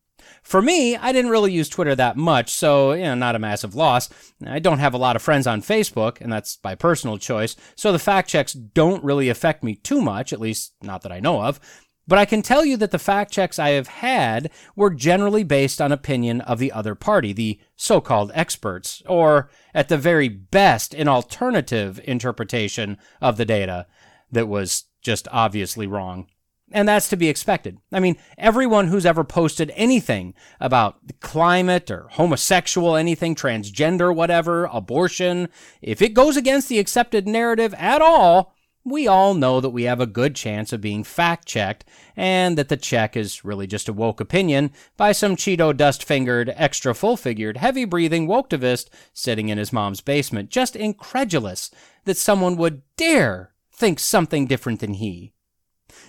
[0.42, 3.74] For me, I didn't really use Twitter that much, so, you know, not a massive
[3.74, 4.08] loss.
[4.46, 7.92] I don't have a lot of friends on Facebook, and that's by personal choice, so
[7.92, 11.42] the fact checks don't really affect me too much, at least not that I know
[11.42, 11.60] of.
[12.08, 15.78] But I can tell you that the fact checks I have had were generally based
[15.78, 20.94] on opinion of the other party, the so called experts, or at the very best,
[20.94, 23.86] an alternative interpretation of the data
[24.32, 26.28] that was just obviously wrong.
[26.70, 27.78] And that's to be expected.
[27.92, 35.48] I mean, everyone who's ever posted anything about climate or homosexual, anything, transgender, whatever, abortion,
[35.80, 38.54] if it goes against the accepted narrative at all,
[38.84, 41.84] we all know that we have a good chance of being fact checked
[42.16, 46.52] and that the check is really just a woke opinion by some Cheeto dust fingered,
[46.56, 51.70] extra full figured, heavy breathing woketivist sitting in his mom's basement, just incredulous
[52.04, 55.32] that someone would dare think something different than he.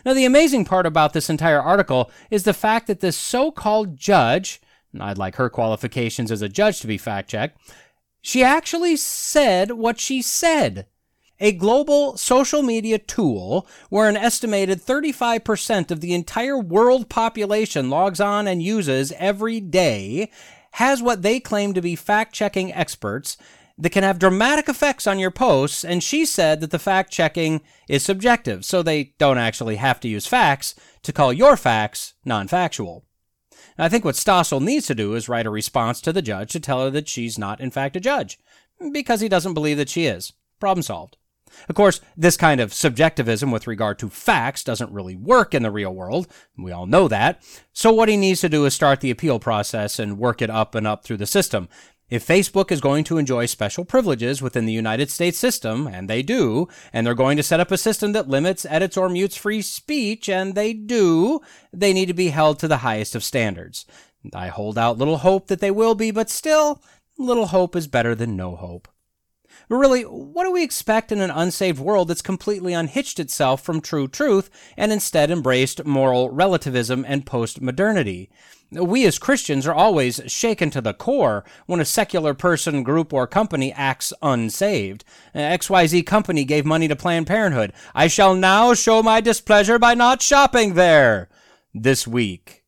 [0.06, 3.98] Now, the amazing part about this entire article is the fact that this so called
[3.98, 4.62] judge,
[5.00, 7.60] I'd like her qualifications as a judge to be fact checked,
[8.22, 10.88] she actually said what she said.
[11.42, 18.20] A global social media tool where an estimated 35% of the entire world population logs
[18.20, 20.30] on and uses every day
[20.74, 23.38] has what they claim to be fact checking experts
[23.80, 27.62] that can have dramatic effects on your posts, and she said that the fact checking
[27.88, 32.48] is subjective, so they don't actually have to use facts to call your facts non
[32.48, 33.06] factual.
[33.78, 36.60] I think what Stossel needs to do is write a response to the judge to
[36.60, 38.38] tell her that she's not, in fact, a judge,
[38.92, 40.34] because he doesn't believe that she is.
[40.60, 41.16] Problem solved.
[41.68, 45.72] Of course, this kind of subjectivism with regard to facts doesn't really work in the
[45.72, 46.28] real world.
[46.58, 47.42] We all know that.
[47.74, 50.76] So, what he needs to do is start the appeal process and work it up
[50.76, 51.70] and up through the system.
[52.10, 56.24] If Facebook is going to enjoy special privileges within the United States system, and they
[56.24, 59.62] do, and they're going to set up a system that limits, edits, or mutes free
[59.62, 61.40] speech, and they do,
[61.72, 63.86] they need to be held to the highest of standards.
[64.34, 66.82] I hold out little hope that they will be, but still,
[67.18, 68.88] little hope is better than no hope.
[69.68, 73.82] But really, what do we expect in an unsaved world that's completely unhitched itself from
[73.82, 78.30] true truth and instead embraced moral relativism and postmodernity?
[78.72, 83.26] We as Christians are always shaken to the core when a secular person, group, or
[83.26, 85.04] company acts unsaved.
[85.34, 87.74] XYZ company gave money to Planned Parenthood.
[87.96, 91.30] I shall now show my displeasure by not shopping there.
[91.74, 92.64] This week,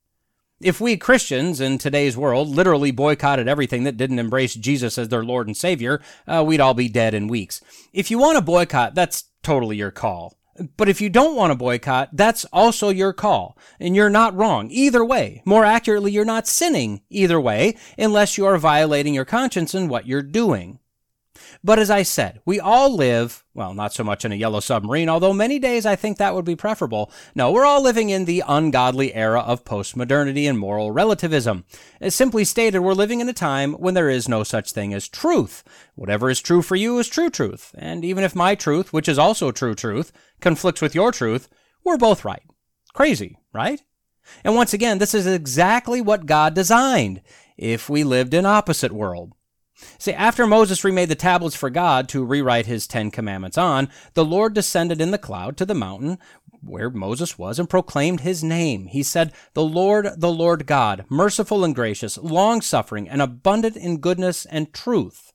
[0.59, 5.23] if we Christians in today's world literally boycotted everything that didn't embrace Jesus as their
[5.23, 7.61] Lord and Savior, uh, we'd all be dead in weeks.
[7.93, 10.37] If you want to boycott, that's totally your call.
[10.77, 13.57] But if you don't want to boycott, that's also your call.
[13.79, 15.41] And you're not wrong either way.
[15.45, 20.05] More accurately, you're not sinning either way, unless you are violating your conscience in what
[20.05, 20.79] you're doing.
[21.63, 25.09] But as I said, we all live, well, not so much in a yellow submarine,
[25.09, 27.11] although many days I think that would be preferable.
[27.35, 31.65] No, we're all living in the ungodly era of postmodernity and moral relativism.
[31.99, 35.07] As simply stated, we're living in a time when there is no such thing as
[35.07, 35.63] truth.
[35.93, 37.75] Whatever is true for you is true truth.
[37.77, 41.47] And even if my truth, which is also true truth, conflicts with your truth,
[41.83, 42.43] we're both right.
[42.93, 43.81] Crazy, right?
[44.43, 47.21] And once again, this is exactly what God designed
[47.55, 49.33] if we lived in opposite world.
[49.97, 54.25] See, after Moses remade the tablets for God to rewrite his Ten Commandments on, the
[54.25, 56.17] Lord descended in the cloud to the mountain
[56.63, 58.87] where Moses was and proclaimed his name.
[58.87, 63.97] He said, The Lord, the Lord God, merciful and gracious, long suffering, and abundant in
[63.97, 65.33] goodness and truth.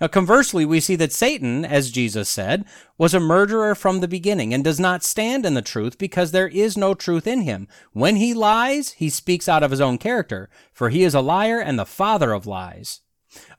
[0.00, 2.64] Now, conversely, we see that Satan, as Jesus said,
[2.96, 6.48] was a murderer from the beginning and does not stand in the truth because there
[6.48, 7.68] is no truth in him.
[7.92, 11.60] When he lies, he speaks out of his own character, for he is a liar
[11.60, 13.00] and the father of lies.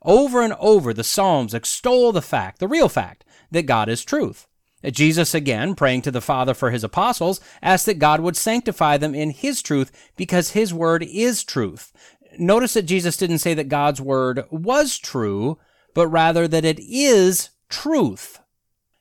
[0.02, 4.46] Over and over, the Psalms extol the fact, the real fact, that God is truth.
[4.84, 9.14] Jesus, again, praying to the Father for his apostles, asked that God would sanctify them
[9.14, 11.92] in his truth because his word is truth.
[12.38, 15.58] Notice that Jesus didn't say that God's word was true,
[15.94, 18.38] but rather that it is truth.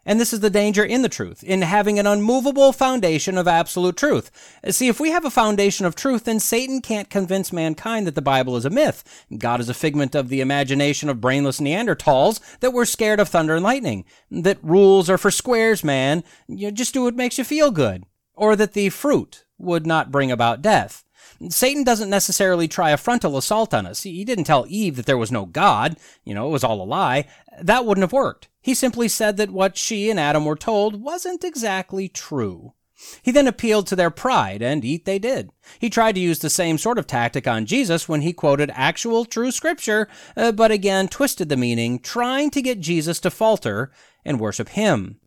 [0.08, 3.98] And this is the danger in the truth, in having an unmovable foundation of absolute
[3.98, 4.32] truth.
[4.70, 8.22] See, if we have a foundation of truth, then Satan can't convince mankind that the
[8.22, 9.26] Bible is a myth.
[9.38, 13.56] God is a figment of the imagination of brainless Neanderthals that we're scared of thunder
[13.56, 14.06] and lightning.
[14.32, 16.24] That rules are for squares, man.
[16.48, 18.06] You just do what makes you feel good.
[18.34, 21.04] Or that the fruit would not bring about death.
[21.50, 24.04] Satan doesn't necessarily try a frontal assault on us.
[24.04, 26.84] He didn't tell Eve that there was no God, you know, it was all a
[26.84, 27.26] lie.
[27.62, 28.48] That wouldn't have worked.
[28.67, 32.73] He simply said that what she and Adam were told wasn't exactly true.
[33.21, 35.51] He then appealed to their pride, and eat they did.
[35.80, 39.23] He tried to use the same sort of tactic on Jesus when he quoted actual
[39.23, 43.89] true scripture, uh, but again twisted the meaning, trying to get Jesus to falter
[44.25, 45.21] and worship him.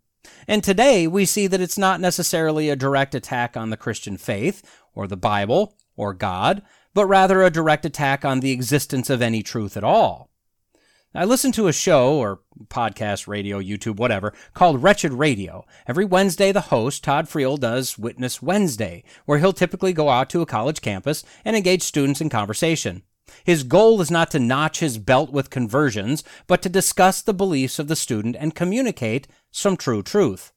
[0.46, 4.62] And today we see that it's not necessarily a direct attack on the Christian faith,
[4.94, 6.60] or the Bible, or God,
[6.92, 10.29] but rather a direct attack on the existence of any truth at all.
[11.12, 15.66] I listen to a show, or podcast, radio, YouTube, whatever, called Wretched Radio.
[15.88, 20.40] Every Wednesday, the host, Todd Friel, does Witness Wednesday, where he'll typically go out to
[20.40, 23.02] a college campus and engage students in conversation.
[23.42, 27.80] His goal is not to notch his belt with conversions, but to discuss the beliefs
[27.80, 30.52] of the student and communicate some true truth.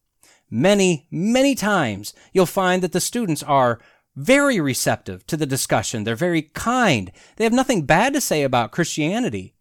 [0.51, 3.80] Many, many times you'll find that the students are
[4.15, 6.03] very receptive to the discussion.
[6.03, 7.11] They're very kind.
[7.38, 9.55] They have nothing bad to say about Christianity.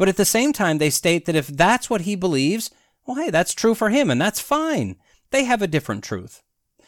[0.00, 2.70] But at the same time, they state that if that's what he believes,
[3.04, 4.96] well, hey, that's true for him, and that's fine.
[5.30, 6.42] They have a different truth.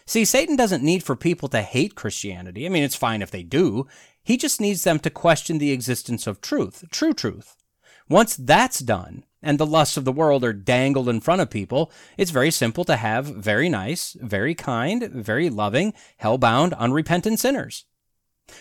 [0.06, 2.64] See, Satan doesn't need for people to hate Christianity.
[2.64, 3.86] I mean, it's fine if they do.
[4.22, 7.54] He just needs them to question the existence of truth, true truth.
[8.08, 11.92] Once that's done, and the lusts of the world are dangled in front of people,
[12.16, 17.84] it's very simple to have very nice, very kind, very loving, hell-bound, unrepentant sinners.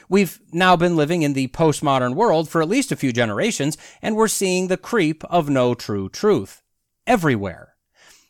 [0.10, 4.16] We've now been living in the postmodern world for at least a few generations, and
[4.16, 6.62] we're seeing the creep of no true truth
[7.08, 7.76] everywhere.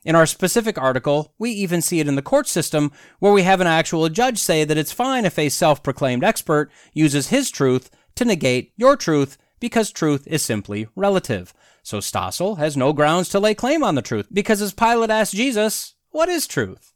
[0.04, 3.62] In our specific article, we even see it in the court system where we have
[3.62, 7.92] an actual judge say that it's fine if a self proclaimed expert uses his truth
[8.16, 11.54] to negate your truth because truth is simply relative.
[11.84, 15.36] So Stossel has no grounds to lay claim on the truth because as Pilate asked
[15.36, 16.94] Jesus, what is truth?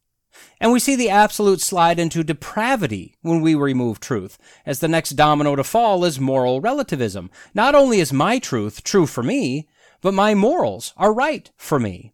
[0.60, 5.12] And we see the absolute slide into depravity when we remove truth, as the next
[5.12, 7.30] domino to fall is moral relativism.
[7.54, 9.68] Not only is my truth true for me,
[10.02, 12.14] but my morals are right for me.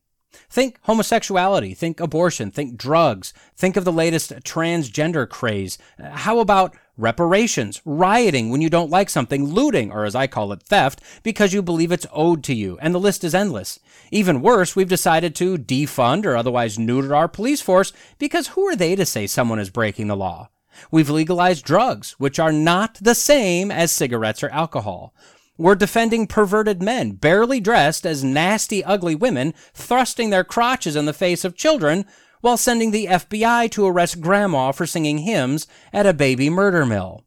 [0.49, 5.77] Think homosexuality, think abortion, think drugs, think of the latest transgender craze.
[5.97, 10.53] Uh, how about reparations, rioting when you don't like something, looting, or as I call
[10.53, 13.79] it, theft, because you believe it's owed to you, and the list is endless.
[14.11, 18.75] Even worse, we've decided to defund or otherwise neuter our police force because who are
[18.75, 20.49] they to say someone is breaking the law?
[20.89, 25.13] We've legalized drugs, which are not the same as cigarettes or alcohol.
[25.57, 31.13] We're defending perverted men, barely dressed as nasty, ugly women, thrusting their crotches in the
[31.13, 32.05] face of children
[32.41, 37.23] while sending the FBI to arrest grandma for singing hymns at a baby murder mill.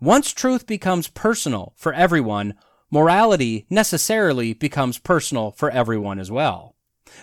[0.00, 2.54] Once truth becomes personal for everyone,
[2.90, 6.69] morality necessarily becomes personal for everyone as well.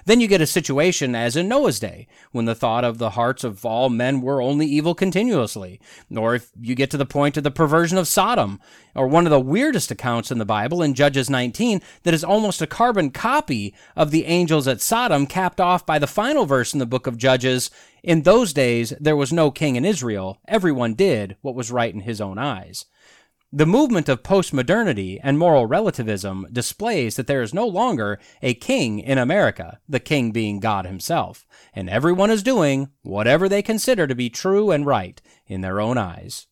[0.05, 3.43] Then you get a situation as in Noah's day, when the thought of the hearts
[3.43, 5.79] of all men were only evil continuously.
[6.15, 8.59] Or if you get to the point of the perversion of Sodom,
[8.95, 12.61] or one of the weirdest accounts in the Bible in Judges 19 that is almost
[12.61, 16.79] a carbon copy of the angels at Sodom, capped off by the final verse in
[16.79, 17.69] the book of Judges.
[18.03, 20.39] In those days, there was no king in Israel.
[20.47, 22.85] Everyone did what was right in his own eyes.
[23.57, 28.99] The movement of postmodernity and moral relativism displays that there is no longer a king
[28.99, 34.13] in America, the king being God himself, and everyone is doing whatever they consider to
[34.13, 36.45] be true and right in their own eyes.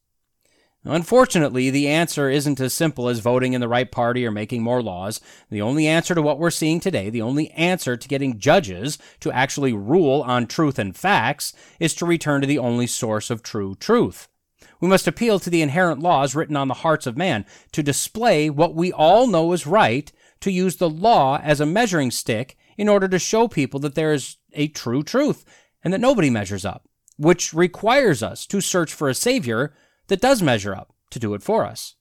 [0.83, 4.81] Unfortunately, the answer isn't as simple as voting in the right party or making more
[4.81, 5.21] laws.
[5.51, 9.31] The only answer to what we're seeing today, the only answer to getting judges to
[9.31, 13.75] actually rule on truth and facts, is to return to the only source of true
[13.75, 14.27] truth
[14.86, 18.51] we must appeal to the inherent laws written on the hearts of man to display
[18.51, 20.11] what we all know is right,
[20.41, 24.13] to use the law as a measuring stick in order to show people that there
[24.13, 25.43] is a true truth
[25.83, 29.73] and that nobody measures up, which requires us to search for a Savior
[30.05, 31.95] that does measure up to do it for us.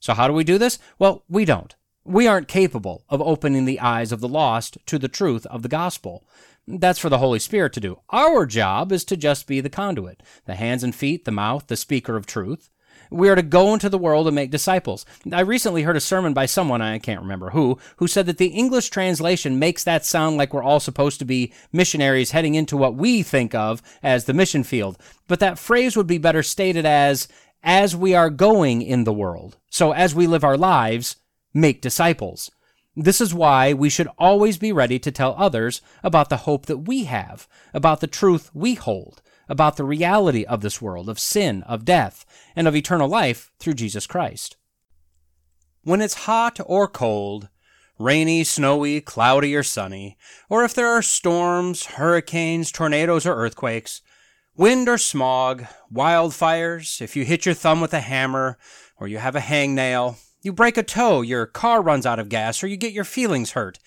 [0.00, 0.80] So, how do we do this?
[0.98, 1.72] Well, we don't.
[2.02, 5.68] We aren't capable of opening the eyes of the lost to the truth of the
[5.68, 6.26] gospel.
[6.66, 8.00] That's for the Holy Spirit to do.
[8.10, 11.76] Our job is to just be the conduit, the hands and feet, the mouth, the
[11.76, 12.70] speaker of truth.
[13.10, 15.04] We are to go into the world and make disciples.
[15.30, 18.46] I recently heard a sermon by someone, I can't remember who, who said that the
[18.46, 22.94] English translation makes that sound like we're all supposed to be missionaries heading into what
[22.94, 24.96] we think of as the mission field.
[25.28, 27.28] But that phrase would be better stated as,
[27.62, 29.58] as we are going in the world.
[29.70, 31.16] So as we live our lives,
[31.52, 32.50] make disciples.
[32.96, 36.86] This is why we should always be ready to tell others about the hope that
[36.86, 41.62] we have, about the truth we hold, about the reality of this world, of sin,
[41.64, 42.24] of death,
[42.54, 44.56] and of eternal life through Jesus Christ.
[45.82, 47.48] When it's hot or cold,
[47.98, 50.16] rainy, snowy, cloudy, or sunny,
[50.48, 54.02] or if there are storms, hurricanes, tornadoes, or earthquakes,
[54.56, 58.56] wind or smog, wildfires, if you hit your thumb with a hammer,
[58.96, 62.62] or you have a hangnail, you break a toe, your car runs out of gas,
[62.62, 63.78] or you get your feelings hurt.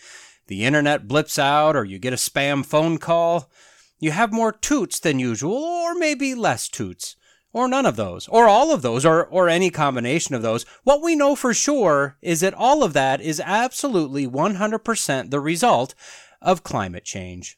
[0.47, 3.51] The internet blips out, or you get a spam phone call.
[3.99, 7.15] You have more toots than usual, or maybe less toots.
[7.53, 10.65] Or none of those, or all of those, or, or any combination of those.
[10.83, 15.95] What we know for sure is that all of that is absolutely 100% the result
[16.41, 17.57] of climate change.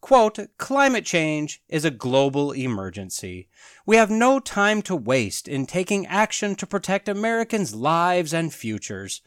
[0.00, 3.48] Quote, climate change is a global emergency.
[3.84, 9.20] We have no time to waste in taking action to protect Americans' lives and futures.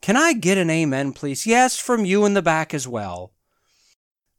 [0.00, 1.46] Can I get an amen, please?
[1.46, 3.32] Yes, from you in the back as well.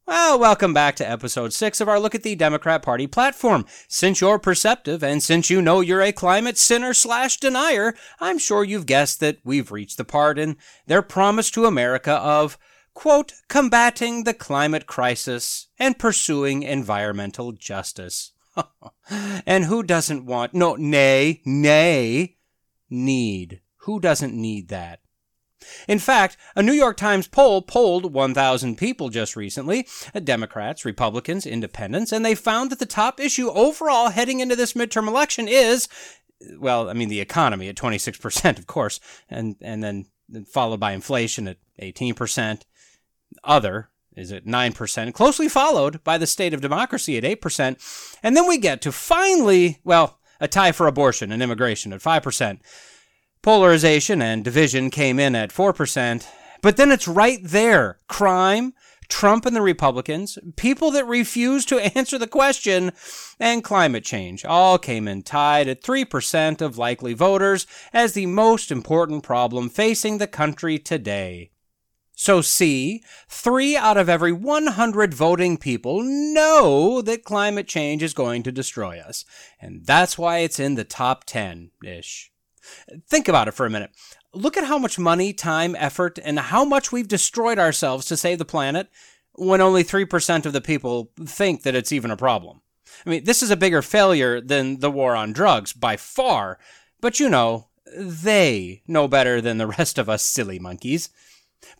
[0.07, 3.65] Well, welcome back to episode six of our Look at the Democrat Party platform.
[3.88, 8.63] Since you're perceptive and since you know you're a climate sinner slash denier, I'm sure
[8.63, 12.57] you've guessed that we've reached the part in their promise to America of
[12.95, 18.31] quote, combating the climate crisis and pursuing environmental justice.
[19.45, 22.37] and who doesn't want, no, nay, nay,
[22.89, 23.61] need?
[23.79, 25.01] Who doesn't need that?
[25.87, 29.87] In fact, a New York Times poll polled 1,000 people just recently,
[30.23, 35.07] Democrats, Republicans, Independents, and they found that the top issue overall heading into this midterm
[35.07, 35.87] election is,
[36.59, 40.05] well, I mean, the economy at 26%, of course, and, and then
[40.47, 42.61] followed by inflation at 18%.
[43.43, 48.17] Other is at 9%, closely followed by the state of democracy at 8%.
[48.23, 52.59] And then we get to finally, well, a tie for abortion and immigration at 5%.
[53.41, 56.25] Polarization and division came in at 4%.
[56.61, 58.73] But then it's right there crime,
[59.07, 62.91] Trump and the Republicans, people that refuse to answer the question,
[63.39, 68.71] and climate change all came in tied at 3% of likely voters as the most
[68.71, 71.51] important problem facing the country today.
[72.18, 78.41] So, see, three out of every 100 voting people know that climate change is going
[78.43, 79.26] to destroy us.
[79.59, 82.32] And that's why it's in the top 10 ish.
[83.07, 83.91] Think about it for a minute.
[84.34, 88.38] Look at how much money, time, effort, and how much we've destroyed ourselves to save
[88.38, 88.89] the planet
[89.34, 92.61] when only 3% of the people think that it's even a problem.
[93.05, 96.59] I mean, this is a bigger failure than the war on drugs by far,
[97.01, 101.09] but you know, they know better than the rest of us silly monkeys.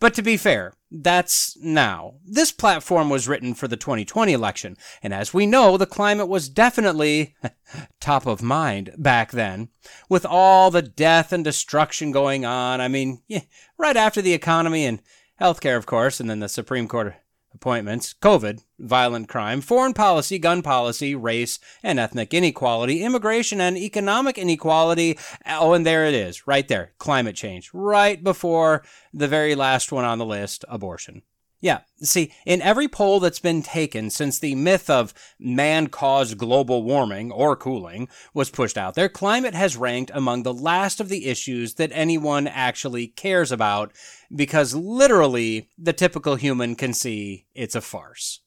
[0.00, 2.14] But to be fair, that's now.
[2.24, 6.48] This platform was written for the 2020 election, and as we know, the climate was
[6.48, 7.34] definitely
[8.00, 9.68] top of mind back then.
[10.08, 13.42] With all the death and destruction going on, I mean, yeah,
[13.78, 15.02] right after the economy and
[15.40, 17.14] healthcare, of course, and then the Supreme Court
[17.56, 24.38] appointments, COVID, violent crime, foreign policy, gun policy, race and ethnic inequality, immigration and economic
[24.38, 25.18] inequality.
[25.46, 30.04] Oh, and there it is, right there, climate change, right before the very last one
[30.04, 31.22] on the list, abortion.
[31.60, 36.82] Yeah, see, in every poll that's been taken since the myth of man caused global
[36.82, 41.26] warming or cooling was pushed out there, climate has ranked among the last of the
[41.26, 43.92] issues that anyone actually cares about
[44.34, 48.40] because literally the typical human can see it's a farce.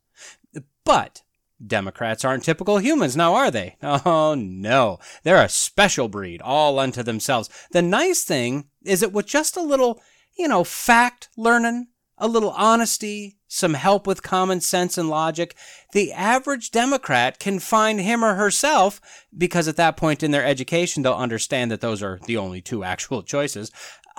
[0.84, 1.24] But
[1.66, 3.76] Democrats aren't typical humans now, are they?
[3.84, 5.00] Oh no.
[5.24, 7.50] They're a special breed all unto themselves.
[7.72, 10.02] The nice thing is that with just a little,
[10.38, 11.88] you know, fact learning,
[12.20, 15.56] a little honesty, some help with common sense and logic,
[15.94, 19.00] the average Democrat can find him or herself,
[19.36, 22.84] because at that point in their education, they'll understand that those are the only two
[22.84, 23.72] actual choices,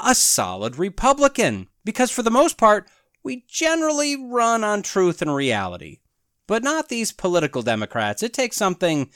[0.03, 1.69] a solid Republican.
[1.85, 2.89] Because for the most part,
[3.23, 6.01] we generally run on truth and reality.
[6.47, 8.23] But not these political Democrats.
[8.23, 9.11] It takes something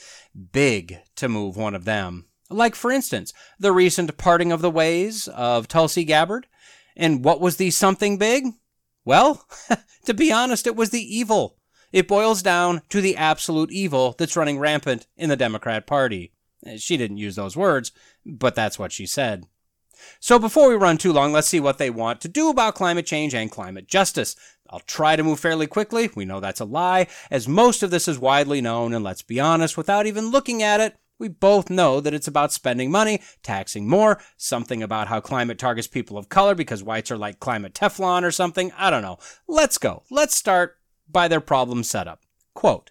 [0.52, 2.26] big to move one of them.
[2.50, 6.46] Like, for instance, the recent parting of the ways of Tulsi Gabbard.
[6.96, 8.44] And what was the something big?
[9.04, 9.46] Well,
[10.04, 11.56] to be honest, it was the evil.
[11.92, 16.32] It boils down to the absolute evil that's running rampant in the Democrat Party.
[16.66, 17.92] Eh, she didn't use those words,
[18.26, 19.46] but that's what she said.
[20.18, 23.06] So before we run too long, let's see what they want to do about climate
[23.06, 24.34] change and climate justice.
[24.68, 26.10] I'll try to move fairly quickly.
[26.16, 29.38] We know that's a lie, as most of this is widely known, and let's be
[29.38, 33.88] honest, without even looking at it, we both know that it's about spending money, taxing
[33.88, 38.22] more, something about how climate targets people of color because whites are like climate Teflon
[38.22, 38.72] or something.
[38.76, 39.18] I don't know.
[39.46, 40.02] Let's go.
[40.10, 42.22] Let's start by their problem setup.
[42.54, 42.90] Quote,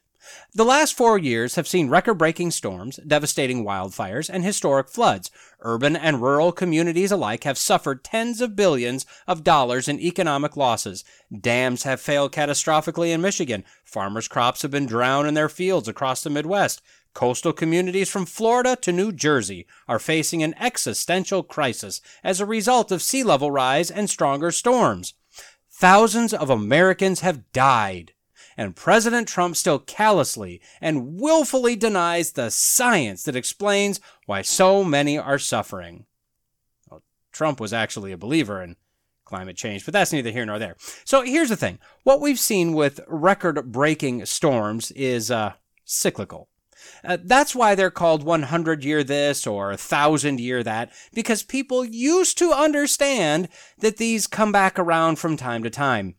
[0.54, 5.30] the last four years have seen record breaking storms, devastating wildfires, and historic floods.
[5.60, 11.04] Urban and rural communities alike have suffered tens of billions of dollars in economic losses.
[11.38, 13.66] Dams have failed catastrophically in Michigan.
[13.84, 16.82] Farmers' crops have been drowned in their fields across the Midwest.
[17.14, 22.92] Coastal communities from Florida to New Jersey are facing an existential crisis as a result
[22.92, 25.14] of sea level rise and stronger storms.
[25.72, 28.14] Thousands of Americans have died,
[28.58, 35.18] and President Trump still callously and willfully denies the science that explains why so many
[35.18, 36.06] are suffering.
[36.90, 38.76] Well, Trump was actually a believer in
[39.26, 40.78] climate change, but that's neither here nor there.
[41.06, 45.54] So here's the thing what we've seen with record breaking storms is uh,
[45.86, 46.50] cyclical.
[47.04, 52.38] Uh, that's why they're called 100 year this or 1000 year that, because people used
[52.38, 56.16] to understand that these come back around from time to time.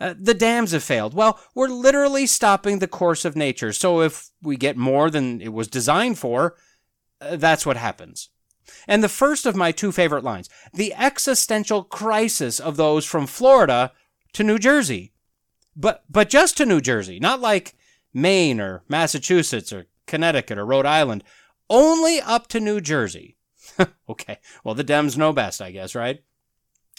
[0.00, 1.14] Uh, the dams have failed.
[1.14, 3.72] Well, we're literally stopping the course of nature.
[3.72, 6.56] So if we get more than it was designed for,
[7.20, 8.30] uh, that's what happens.
[8.88, 13.92] And the first of my two favorite lines the existential crisis of those from Florida
[14.32, 15.12] to New Jersey.
[15.76, 17.74] But, but just to New Jersey, not like
[18.12, 21.24] Maine or Massachusetts or Connecticut or Rhode Island,
[21.70, 23.36] only up to New Jersey.
[24.08, 26.22] okay, well, the Dems know best, I guess, right?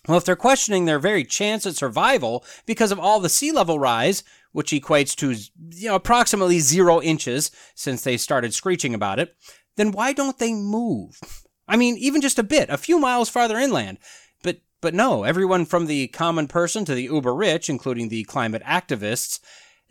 [0.07, 3.79] Well, if they're questioning their very chance at survival because of all the sea level
[3.79, 5.31] rise, which equates to
[5.75, 9.35] you know approximately zero inches since they started screeching about it,
[9.77, 11.19] then why don't they move?
[11.67, 13.97] I mean, even just a bit, a few miles farther inland.
[14.43, 18.63] But but no, everyone from the common person to the uber rich, including the climate
[18.63, 19.39] activists,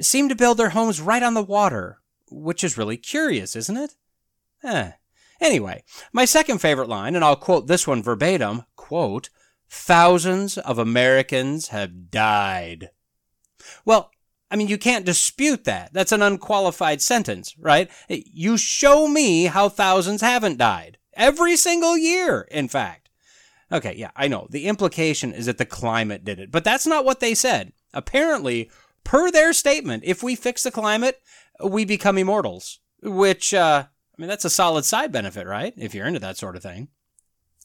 [0.01, 1.99] seem to build their homes right on the water
[2.31, 3.95] which is really curious, isn't it?
[4.63, 4.93] Eh.
[5.41, 9.31] Anyway, my second favorite line, and I'll quote this one verbatim, quote,
[9.69, 12.91] thousands of Americans have died.
[13.85, 14.11] Well,
[14.51, 15.93] I mean, you can't dispute that.
[15.93, 17.91] That's an unqualified sentence, right?
[18.09, 20.99] You show me how thousands haven't died.
[21.15, 23.11] Every single year, in fact.
[23.73, 24.47] Okay, yeah, I know.
[24.51, 27.73] The implication is that the climate did it, but that's not what they said.
[27.93, 28.71] Apparently,
[29.03, 31.21] per their statement, if we fix the climate,
[31.63, 35.75] we become immortals, which, uh, I mean, that's a solid side benefit, right?
[35.77, 36.89] If you're into that sort of thing.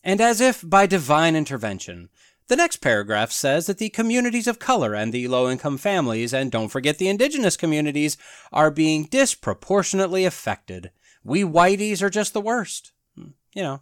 [0.03, 2.09] And as if by divine intervention,
[2.47, 6.51] the next paragraph says that the communities of color and the low income families, and
[6.51, 8.17] don't forget the indigenous communities,
[8.51, 10.91] are being disproportionately affected.
[11.23, 12.91] We whiteys are just the worst.
[13.15, 13.81] You know.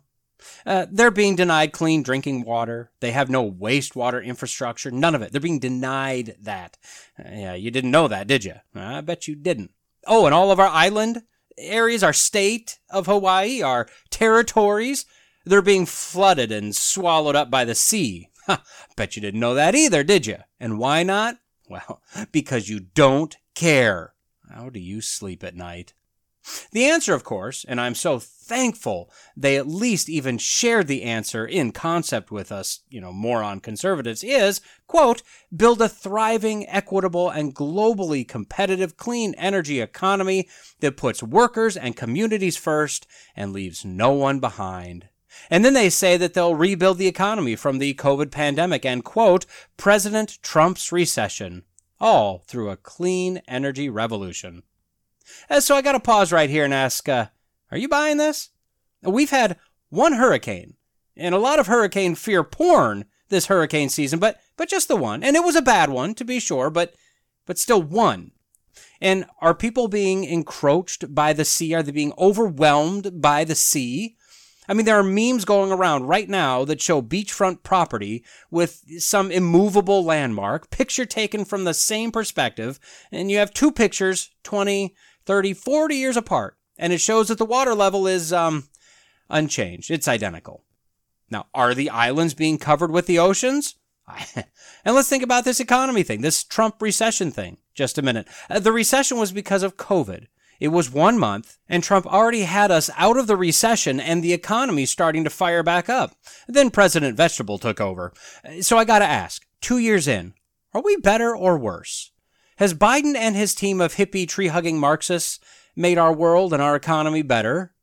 [0.66, 2.92] Uh, they're being denied clean drinking water.
[3.00, 4.92] They have no wastewater infrastructure.
[4.92, 5.32] None of it.
[5.32, 6.78] They're being denied that.
[7.18, 8.56] Uh, yeah, you didn't know that, did you?
[8.76, 9.72] I bet you didn't.
[10.08, 11.24] Oh, and all of our island
[11.58, 15.06] areas, our state of Hawaii, our territories,
[15.46, 18.30] they're being flooded and swallowed up by the sea.
[18.96, 20.38] Bet you didn't know that either, did you?
[20.60, 21.38] And why not?
[21.70, 22.02] Well,
[22.32, 24.14] because you don't care.
[24.50, 25.94] How do you sleep at night?
[26.72, 31.46] The answer, of course, and I'm so thankful they at least even shared the answer
[31.46, 35.24] in concept with us, you know, moron conservatives, is, quote,
[35.56, 40.48] build a thriving, equitable, and globally competitive clean energy economy
[40.80, 45.10] that puts workers and communities first and leaves no one behind.
[45.50, 49.46] And then they say that they'll rebuild the economy from the COVID pandemic and, quote,
[49.76, 51.64] President Trump's recession,
[52.00, 54.64] all through a clean energy revolution.
[55.50, 57.28] Uh, so I got to pause right here and ask, uh,
[57.72, 58.50] are you buying this?
[59.02, 59.58] We've had
[59.90, 60.76] one hurricane
[61.16, 65.24] and a lot of hurricane fear porn this hurricane season, but but just the one,
[65.24, 66.94] and it was a bad one to be sure, but
[67.46, 68.32] but still one.
[69.02, 71.74] And are people being encroached by the sea?
[71.74, 74.16] Are they being overwhelmed by the sea?
[74.70, 79.32] I mean, there are memes going around right now that show beachfront property with some
[79.32, 82.80] immovable landmark, picture taken from the same perspective,
[83.12, 84.94] and you have two pictures 20,
[85.28, 88.70] 30, 40 years apart, and it shows that the water level is um,
[89.30, 89.92] unchanged.
[89.92, 90.64] It's identical.
[91.30, 93.76] Now, are the islands being covered with the oceans?
[94.36, 98.28] and let's think about this economy thing, this Trump recession thing, just a minute.
[98.50, 100.28] Uh, the recession was because of COVID.
[100.60, 104.34] It was one month, and Trump already had us out of the recession and the
[104.34, 106.16] economy starting to fire back up.
[106.48, 108.14] Then President Vegetable took over.
[108.62, 110.34] So I gotta ask, two years in,
[110.74, 112.12] are we better or worse?
[112.58, 115.40] Has Biden and his team of hippie tree hugging Marxists
[115.76, 117.76] made our world and our economy better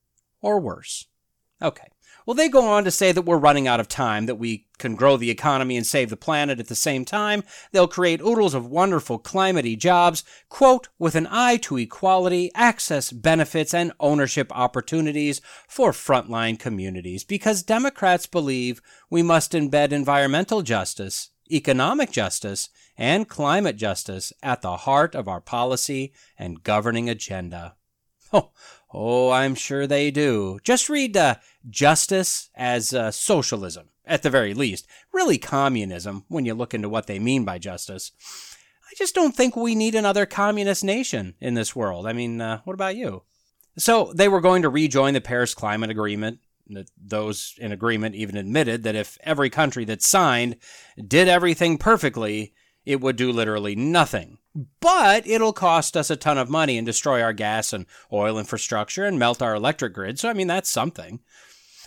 [0.43, 1.07] or worse?
[1.63, 1.89] Okay.
[2.27, 4.97] Well, they go on to say that we're running out of time, that we can
[4.97, 7.45] grow the economy and save the planet at the same time.
[7.71, 13.75] They'll create oodles of wonderful climatey jobs, quote, with an eye to equality, access, benefits,
[13.75, 22.11] and ownership opportunities for frontline communities, because Democrats believe we must embed environmental justice, economic
[22.11, 27.77] justice, and climate justice at the heart of our policy and governing agenda.
[28.33, 28.51] Oh,
[28.93, 30.59] oh, I'm sure they do.
[30.65, 31.37] Just read uh,
[31.71, 34.89] Justice as uh, Socialism, at the very least.
[35.13, 38.11] Really, communism, when you look into what they mean by justice.
[38.91, 42.09] I just don't think we need another communist nation in this world.
[42.09, 43.23] I mean, uh, what about you?
[43.77, 46.41] So they were going to rejoin the Paris Climate Agreement.
[47.01, 50.57] Those in agreement even admitted that if every country that signed
[51.07, 52.55] did everything perfectly,
[52.87, 54.39] it would do literally nothing.
[54.81, 59.05] But it'll cost us a ton of money and destroy our gas and oil infrastructure
[59.05, 60.19] and melt our electric grid.
[60.19, 61.21] So, I mean, that's something.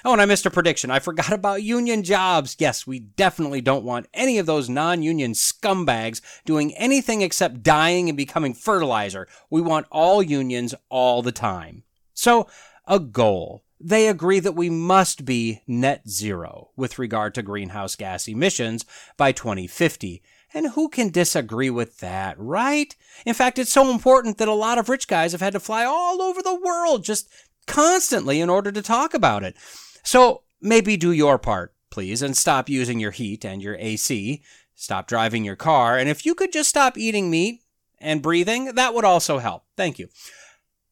[0.06, 0.91] Oh, and I missed a prediction.
[0.91, 2.56] I forgot about union jobs.
[2.60, 8.10] Yes, we definitely don't want any of those non union scumbags doing anything except dying
[8.10, 9.28] and becoming fertilizer.
[9.50, 11.84] We want all unions all the time.
[12.14, 12.48] So,
[12.86, 13.64] a goal.
[13.80, 18.86] They agree that we must be net zero with regard to greenhouse gas emissions
[19.18, 20.24] by 2050.
[20.58, 22.95] And who can disagree with that, right?
[23.28, 25.86] In fact, it's so important that a lot of rich guys have had to fly
[25.86, 27.30] all over the world just
[27.68, 29.55] constantly in order to talk about it.
[30.01, 34.41] So maybe do your part, please, and stop using your heat and your AC.
[34.74, 35.95] Stop driving your car.
[35.95, 37.62] And if you could just stop eating meat
[37.99, 39.66] and breathing, that would also help.
[39.76, 40.08] Thank you.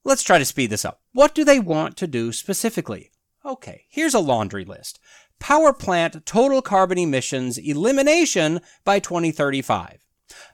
[0.04, 1.02] Let's try to speed this up.
[1.12, 3.10] What do they want to do specifically?
[3.44, 5.00] Okay, here's a laundry list
[5.40, 10.00] power plant total carbon emissions elimination by 2035.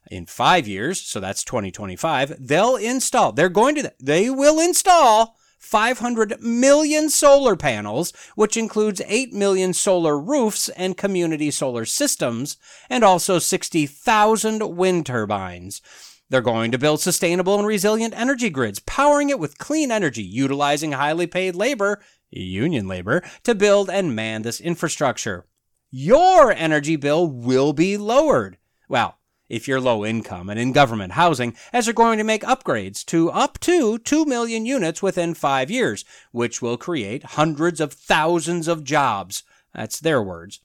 [0.10, 6.42] In five years, so that's 2025, they'll install, they're going to, they will install 500
[6.42, 12.58] million solar panels, which includes 8 million solar roofs and community solar systems,
[12.90, 15.82] and also 60,000 wind turbines.
[16.30, 20.94] They're going to build sustainable and resilient energy grids, powering it with clean energy, utilizing
[20.94, 22.02] highly paid labor
[22.40, 25.46] union labor, to build and man this infrastructure.
[25.90, 28.58] your energy bill will be lowered.
[28.88, 29.18] Well,
[29.50, 33.30] if you're low income and in government housing, as they're going to make upgrades to
[33.30, 38.86] up to 2 million units within five years, which will create hundreds of thousands of
[38.86, 39.44] jobs.
[39.76, 40.62] That's their words.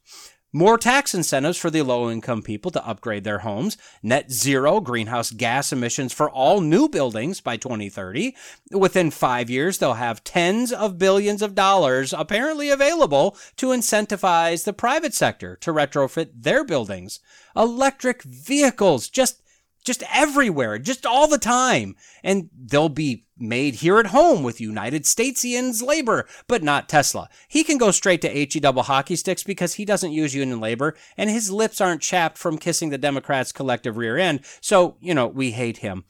[0.57, 3.76] More tax incentives for the low income people to upgrade their homes.
[4.02, 8.34] Net zero greenhouse gas emissions for all new buildings by 2030.
[8.70, 14.72] Within five years, they'll have tens of billions of dollars apparently available to incentivize the
[14.72, 17.20] private sector to retrofit their buildings.
[17.54, 19.42] Electric vehicles, just
[19.87, 21.97] just everywhere, just all the time.
[22.22, 27.28] And they'll be made here at home with United Statesians labor, but not Tesla.
[27.49, 30.97] He can go straight to HE double hockey sticks because he doesn't use union labor
[31.16, 34.41] and his lips aren't chapped from kissing the Democrats' collective rear end.
[34.61, 36.05] So, you know, we hate him.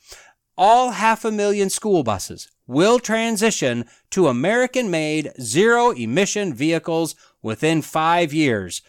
[0.59, 7.83] All half a million school buses will transition to American made zero emission vehicles within
[7.83, 8.83] five years.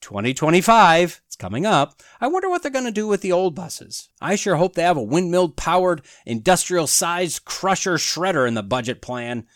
[0.00, 2.02] 2025, it's coming up.
[2.20, 4.08] I wonder what they're going to do with the old buses.
[4.20, 9.00] I sure hope they have a windmill powered, industrial sized crusher shredder in the budget
[9.00, 9.46] plan.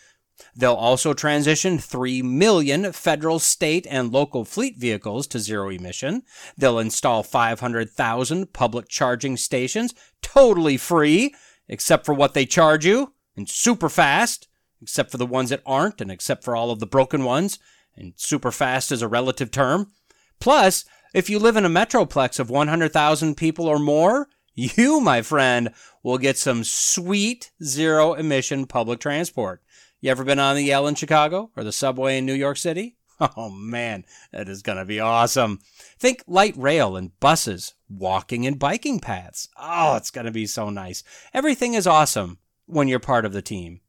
[0.55, 6.23] They'll also transition 3 million federal, state, and local fleet vehicles to zero emission.
[6.57, 11.35] They'll install 500,000 public charging stations, totally free,
[11.69, 14.49] except for what they charge you, and super fast,
[14.81, 17.59] except for the ones that aren't, and except for all of the broken ones.
[17.97, 19.93] And super fast is a relative term.
[20.41, 25.71] Plus, if you live in a metroplex of 100,000 people or more, you, my friend,
[26.03, 29.63] will get some sweet zero emission public transport.
[30.01, 32.97] You ever been on the L in Chicago or the subway in New York City?
[33.37, 35.61] Oh man, that is going to be awesome.
[35.97, 39.49] Think light rail and buses, walking and biking paths.
[39.57, 41.05] Oh, it's going to be so nice.
[41.33, 43.81] Everything is awesome when you're part of the team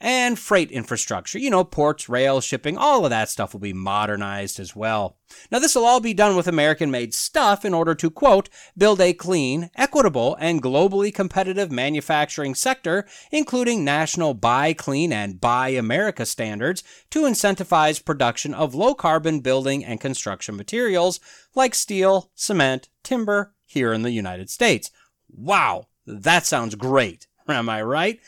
[0.00, 1.38] and freight infrastructure.
[1.38, 5.16] You know, ports, rail, shipping, all of that stuff will be modernized as well.
[5.50, 9.00] Now, this will all be done with American made stuff in order to, quote, build
[9.00, 16.26] a clean, equitable, and globally competitive manufacturing sector, including national Buy Clean and Buy America
[16.26, 21.20] standards to incentivize production of low carbon building and construction materials
[21.54, 24.90] like steel, cement, timber here in the United States.
[25.28, 27.26] Wow, that sounds great.
[27.48, 28.20] Am I right?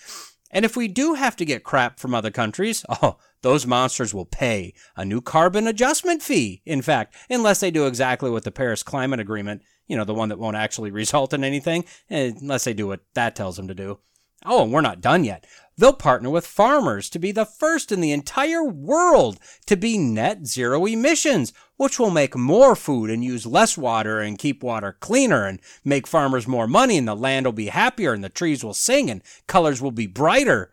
[0.51, 4.25] And if we do have to get crap from other countries, oh, those monsters will
[4.25, 8.83] pay a new carbon adjustment fee, in fact, unless they do exactly what the Paris
[8.83, 12.75] Climate Agreement, you know, the one that won't actually result in anything, eh, unless they
[12.75, 13.99] do what that tells them to do.
[14.45, 15.47] Oh, and we're not done yet.
[15.79, 20.45] They'll partner with farmers to be the first in the entire world to be net
[20.45, 25.47] zero emissions, which will make more food and use less water and keep water cleaner
[25.47, 28.75] and make farmers more money and the land will be happier and the trees will
[28.75, 30.73] sing and colors will be brighter,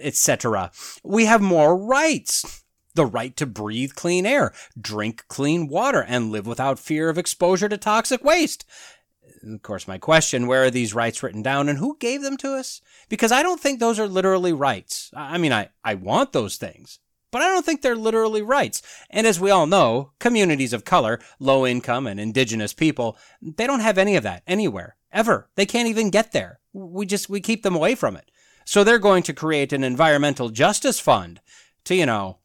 [0.00, 0.70] etc.
[1.02, 2.62] We have more rights.
[2.94, 7.68] The right to breathe clean air, drink clean water, and live without fear of exposure
[7.68, 8.64] to toxic waste
[9.42, 12.54] of course, my question where are these rights written down and who gave them to
[12.54, 12.80] us?
[13.08, 15.10] Because I don't think those are literally rights.
[15.14, 16.98] I mean, I, I want those things,
[17.30, 18.82] but I don't think they're literally rights.
[19.10, 23.80] And as we all know, communities of color, low income, and indigenous people, they don't
[23.80, 25.48] have any of that anywhere, ever.
[25.54, 26.60] They can't even get there.
[26.72, 28.30] We just, we keep them away from it.
[28.64, 31.40] So they're going to create an environmental justice fund
[31.84, 32.38] to, you know,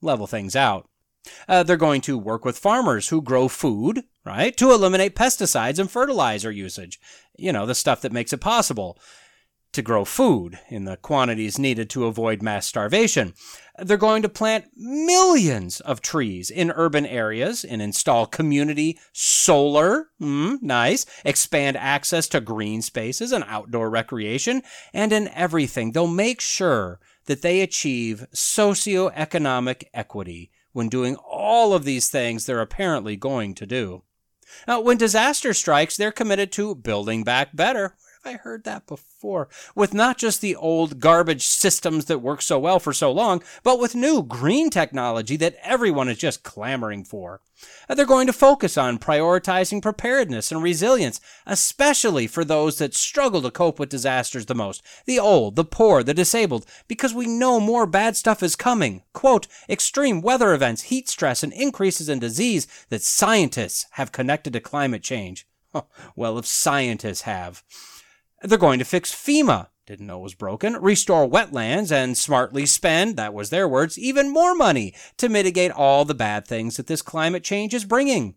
[0.00, 0.88] level things out.
[1.48, 5.90] Uh, they're going to work with farmers who grow food, right, to eliminate pesticides and
[5.90, 7.00] fertilizer usage.
[7.36, 8.98] You know, the stuff that makes it possible
[9.76, 13.34] to grow food in the quantities needed to avoid mass starvation.
[13.78, 20.62] They're going to plant millions of trees in urban areas and install community solar, mm,
[20.62, 24.62] nice, expand access to green spaces and outdoor recreation,
[24.94, 31.84] and in everything, they'll make sure that they achieve socioeconomic equity when doing all of
[31.84, 34.02] these things they're apparently going to do.
[34.68, 37.96] Now, when disaster strikes, they're committed to building back better.
[38.26, 39.48] I heard that before?
[39.74, 43.78] With not just the old garbage systems that work so well for so long, but
[43.78, 47.40] with new green technology that everyone is just clamoring for.
[47.88, 53.40] Uh, they're going to focus on prioritizing preparedness and resilience, especially for those that struggle
[53.42, 57.58] to cope with disasters the most the old, the poor, the disabled, because we know
[57.60, 59.02] more bad stuff is coming.
[59.12, 64.60] Quote, extreme weather events, heat stress, and increases in disease that scientists have connected to
[64.60, 65.46] climate change.
[66.16, 67.62] well, if scientists have.
[68.42, 73.34] They're going to fix FEMA, didn't know was broken, restore wetlands, and smartly spend, that
[73.34, 77.44] was their words, even more money to mitigate all the bad things that this climate
[77.44, 78.34] change is bringing.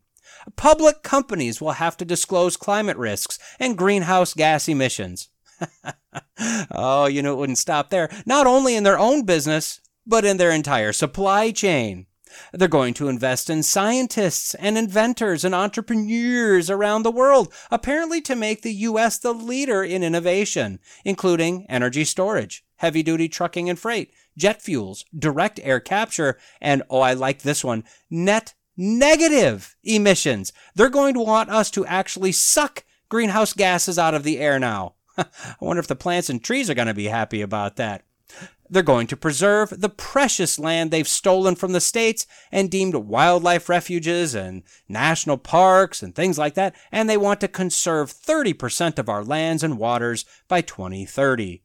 [0.55, 5.29] Public companies will have to disclose climate risks and greenhouse gas emissions.
[6.71, 8.09] oh, you know, it wouldn't stop there.
[8.25, 12.05] Not only in their own business, but in their entire supply chain.
[12.53, 18.35] They're going to invest in scientists and inventors and entrepreneurs around the world, apparently to
[18.35, 19.17] make the U.S.
[19.17, 25.59] the leader in innovation, including energy storage, heavy duty trucking and freight, jet fuels, direct
[25.63, 30.53] air capture, and oh, I like this one, net negative emissions.
[30.73, 34.95] They're going to want us to actually suck greenhouse gases out of the air now.
[35.17, 35.25] I
[35.59, 38.03] wonder if the plants and trees are going to be happy about that.
[38.69, 43.67] They're going to preserve the precious land they've stolen from the states and deemed wildlife
[43.67, 49.09] refuges and national parks and things like that, and they want to conserve 30% of
[49.09, 51.63] our lands and waters by 2030.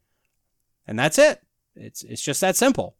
[0.86, 1.42] And that's it.
[1.74, 2.96] It's, it's just that simple.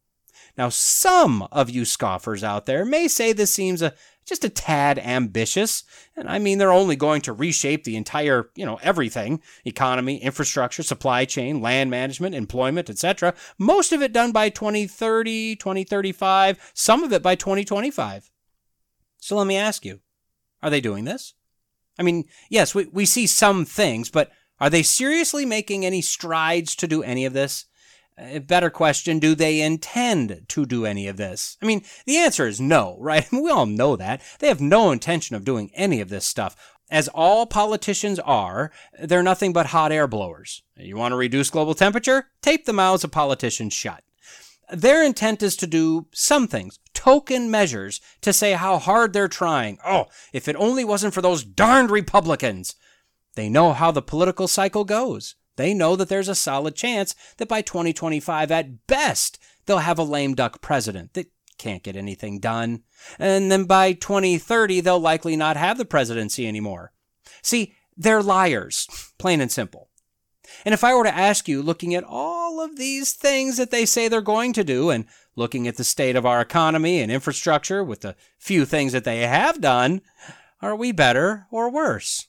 [0.57, 3.95] Now, some of you scoffers out there may say this seems a,
[4.25, 5.85] just a tad ambitious,
[6.17, 10.83] and I mean they're only going to reshape the entire, you know, everything, economy, infrastructure,
[10.83, 13.35] supply chain, land management, employment, etc.
[13.59, 18.31] Most of it done by 2030, 2035, some of it by 2025.
[19.19, 20.01] So let me ask you,
[20.63, 21.35] are they doing this?
[21.99, 26.75] I mean, yes, we, we see some things, but are they seriously making any strides
[26.77, 27.67] to do any of this?
[28.17, 31.57] A better question, do they intend to do any of this?
[31.61, 33.27] I mean, the answer is no, right?
[33.33, 34.21] We all know that.
[34.39, 36.57] They have no intention of doing any of this stuff.
[36.91, 40.63] As all politicians are, they're nothing but hot air blowers.
[40.77, 42.29] You want to reduce global temperature?
[42.43, 44.05] Tape the mouths of politicians shut.
[44.71, 49.79] Their intent is to do some things, token measures, to say how hard they're trying.
[49.85, 52.77] Oh, if it only wasn't for those darned Republicans.
[53.35, 55.35] They know how the political cycle goes.
[55.57, 60.05] They know that there's a solid chance that by 2025, at best, they'll have a
[60.05, 62.83] lame duck president that can't get anything done.
[63.19, 66.93] And then by 2030, they'll likely not have the presidency anymore.
[67.43, 68.89] See, they're liars,
[69.19, 69.89] plain and simple.
[70.65, 73.87] And if I were to ask you, looking at all of these things that they
[73.87, 77.83] say they're going to do, and looking at the state of our economy and infrastructure
[77.83, 80.01] with the few things that they have done,
[80.61, 82.27] are we better or worse?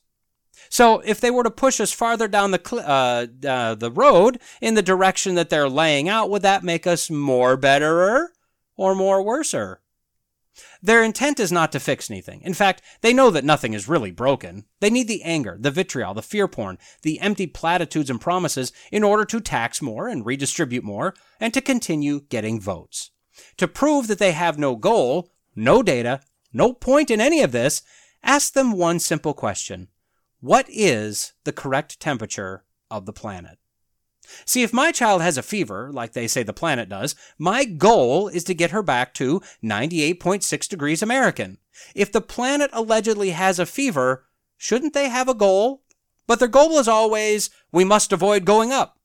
[0.76, 4.42] So if they were to push us farther down the cl- uh, uh, the road
[4.60, 8.34] in the direction that they're laying out, would that make us more betterer
[8.76, 9.80] or more worser?
[10.82, 12.42] Their intent is not to fix anything.
[12.42, 14.66] In fact, they know that nothing is really broken.
[14.82, 19.02] They need the anger, the vitriol, the fear porn, the empty platitudes and promises in
[19.02, 23.12] order to tax more and redistribute more and to continue getting votes.
[23.56, 26.20] To prove that they have no goal, no data,
[26.52, 27.82] no point in any of this,
[28.22, 29.88] ask them one simple question.
[30.40, 33.58] What is the correct temperature of the planet?
[34.46, 38.28] See, if my child has a fever, like they say the planet does, my goal
[38.28, 41.60] is to get her back to 98.6 degrees American.
[41.94, 44.26] If the planet allegedly has a fever,
[44.58, 45.84] shouldn't they have a goal?
[46.28, 48.98] But their goal is always, we must avoid going up.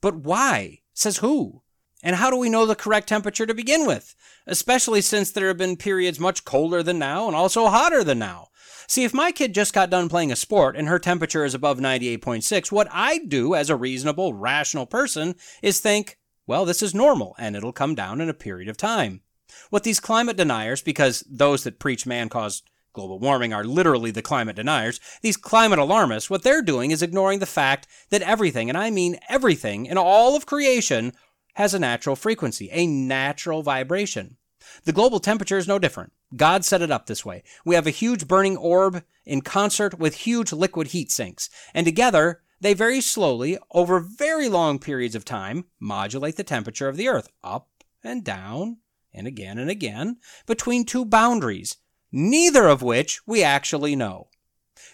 [0.00, 0.80] But why?
[0.92, 1.62] Says who?
[2.02, 4.14] And how do we know the correct temperature to begin with?
[4.46, 8.48] Especially since there have been periods much colder than now and also hotter than now.
[8.88, 11.78] See, if my kid just got done playing a sport and her temperature is above
[11.78, 17.34] 98.6, what I'd do as a reasonable, rational person is think, well, this is normal
[17.38, 19.22] and it'll come down in a period of time.
[19.70, 24.22] What these climate deniers, because those that preach man caused global warming are literally the
[24.22, 28.78] climate deniers, these climate alarmists, what they're doing is ignoring the fact that everything, and
[28.78, 31.12] I mean everything, in all of creation
[31.54, 34.36] has a natural frequency, a natural vibration.
[34.84, 36.12] The global temperature is no different.
[36.34, 37.42] God set it up this way.
[37.64, 42.42] We have a huge burning orb in concert with huge liquid heat sinks, and together
[42.60, 47.28] they very slowly, over very long periods of time, modulate the temperature of the Earth
[47.44, 47.68] up
[48.02, 48.78] and down
[49.12, 51.76] and again and again between two boundaries,
[52.10, 54.28] neither of which we actually know.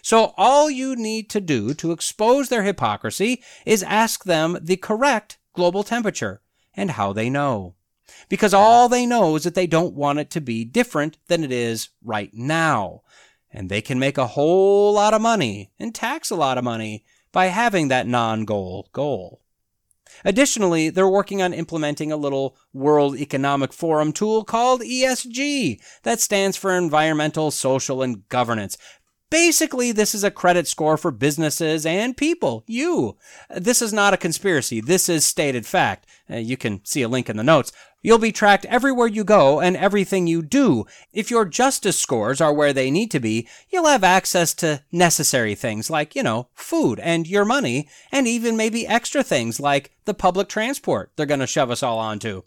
[0.01, 5.37] So all you need to do to expose their hypocrisy is ask them the correct
[5.53, 6.41] global temperature
[6.73, 7.75] and how they know
[8.29, 11.51] because all they know is that they don't want it to be different than it
[11.51, 13.01] is right now.
[13.51, 17.05] And they can make a whole lot of money and tax a lot of money
[17.31, 19.41] by having that non goal goal.
[20.25, 26.55] Additionally, they're working on implementing a little World Economic Forum tool called ESG that stands
[26.55, 28.77] for Environmental, Social, and Governance.
[29.29, 32.63] Basically, this is a credit score for businesses and people.
[32.67, 33.17] You.
[33.49, 34.79] This is not a conspiracy.
[34.79, 36.05] This is stated fact.
[36.29, 37.71] Uh, you can see a link in the notes.
[38.05, 40.85] You'll be tracked everywhere you go and everything you do.
[41.13, 45.55] If your justice scores are where they need to be, you'll have access to necessary
[45.55, 50.13] things like, you know, food and your money, and even maybe extra things like the
[50.13, 52.41] public transport they're going to shove us all onto.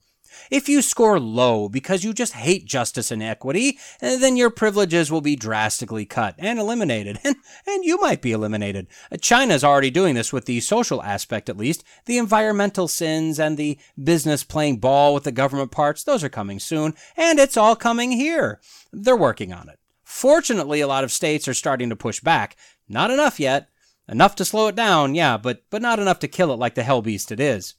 [0.51, 5.21] If you score low because you just hate justice and equity, then your privileges will
[5.21, 7.19] be drastically cut and eliminated.
[7.27, 8.87] And, and you might be eliminated.
[9.21, 11.83] China's already doing this with the social aspect, at least.
[12.05, 16.61] The environmental sins and the business playing ball with the government parts, those are coming
[16.61, 16.95] soon.
[17.17, 18.61] And it's all coming here.
[18.93, 19.81] They're working on it.
[20.05, 22.57] Fortunately, a lot of states are starting to push back.
[22.89, 23.71] Not enough yet.
[24.09, 26.85] Enough to slow it down, yeah, but, but not enough to kill it like the
[26.85, 27.75] hell beast it is.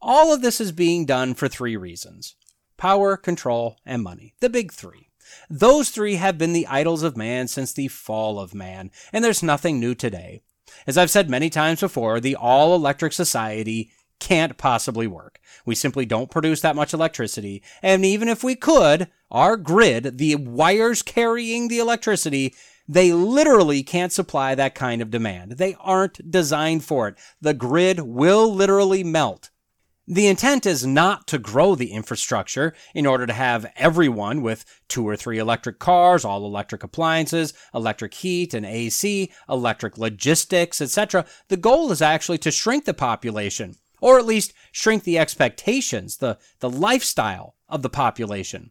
[0.00, 2.36] All of this is being done for three reasons
[2.76, 4.34] power, control, and money.
[4.40, 5.10] The big three.
[5.50, 9.42] Those three have been the idols of man since the fall of man, and there's
[9.42, 10.42] nothing new today.
[10.86, 13.90] As I've said many times before, the all electric society
[14.20, 15.40] can't possibly work.
[15.66, 20.36] We simply don't produce that much electricity, and even if we could, our grid, the
[20.36, 22.54] wires carrying the electricity,
[22.86, 25.52] they literally can't supply that kind of demand.
[25.52, 27.16] They aren't designed for it.
[27.40, 29.50] The grid will literally melt.
[30.10, 35.06] The intent is not to grow the infrastructure in order to have everyone with two
[35.06, 41.26] or three electric cars, all electric appliances, electric heat and AC, electric logistics, etc.
[41.48, 46.38] The goal is actually to shrink the population, or at least shrink the expectations, the,
[46.60, 48.70] the lifestyle of the population.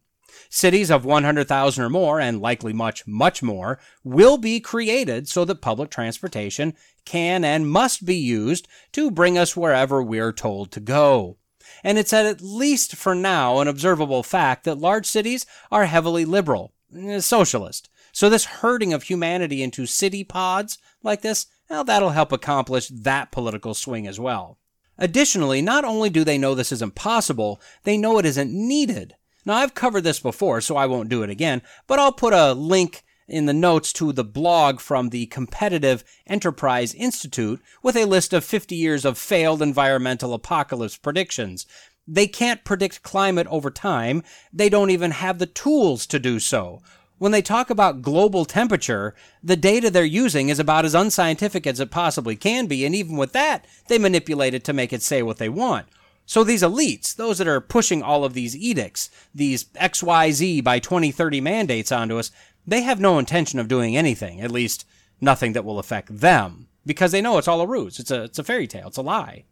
[0.50, 5.62] Cities of 100,000 or more, and likely much, much more, will be created so that
[5.62, 6.74] public transportation
[7.04, 11.36] can and must be used to bring us wherever we're told to go.
[11.82, 16.72] And it's at least for now an observable fact that large cities are heavily liberal,
[16.96, 17.88] eh, socialist.
[18.12, 23.30] So this herding of humanity into city pods like this, well, that'll help accomplish that
[23.30, 24.58] political swing as well.
[24.98, 29.14] Additionally, not only do they know this isn't possible, they know it isn't needed.
[29.48, 32.52] Now, I've covered this before, so I won't do it again, but I'll put a
[32.52, 38.34] link in the notes to the blog from the Competitive Enterprise Institute with a list
[38.34, 41.66] of 50 years of failed environmental apocalypse predictions.
[42.06, 44.22] They can't predict climate over time.
[44.52, 46.82] They don't even have the tools to do so.
[47.16, 51.80] When they talk about global temperature, the data they're using is about as unscientific as
[51.80, 55.22] it possibly can be, and even with that, they manipulate it to make it say
[55.22, 55.86] what they want.
[56.28, 61.40] So these elites, those that are pushing all of these edicts, these XYZ by 2030
[61.40, 62.30] mandates onto us,
[62.66, 64.84] they have no intention of doing anything, at least
[65.22, 67.98] nothing that will affect them, because they know it's all a ruse.
[67.98, 68.88] It's a, it's a fairy tale.
[68.88, 69.44] It's a lie.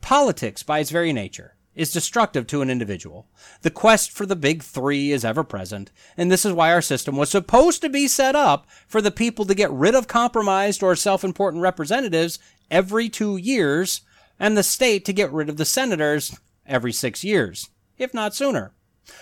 [0.00, 3.28] Politics, by its very nature, is destructive to an individual.
[3.60, 7.14] The quest for the big three is ever present, and this is why our system
[7.18, 10.96] was supposed to be set up for the people to get rid of compromised or
[10.96, 12.38] self important representatives
[12.70, 14.00] every two years
[14.40, 16.36] and the state to get rid of the senators
[16.66, 17.68] every six years,
[17.98, 18.72] if not sooner.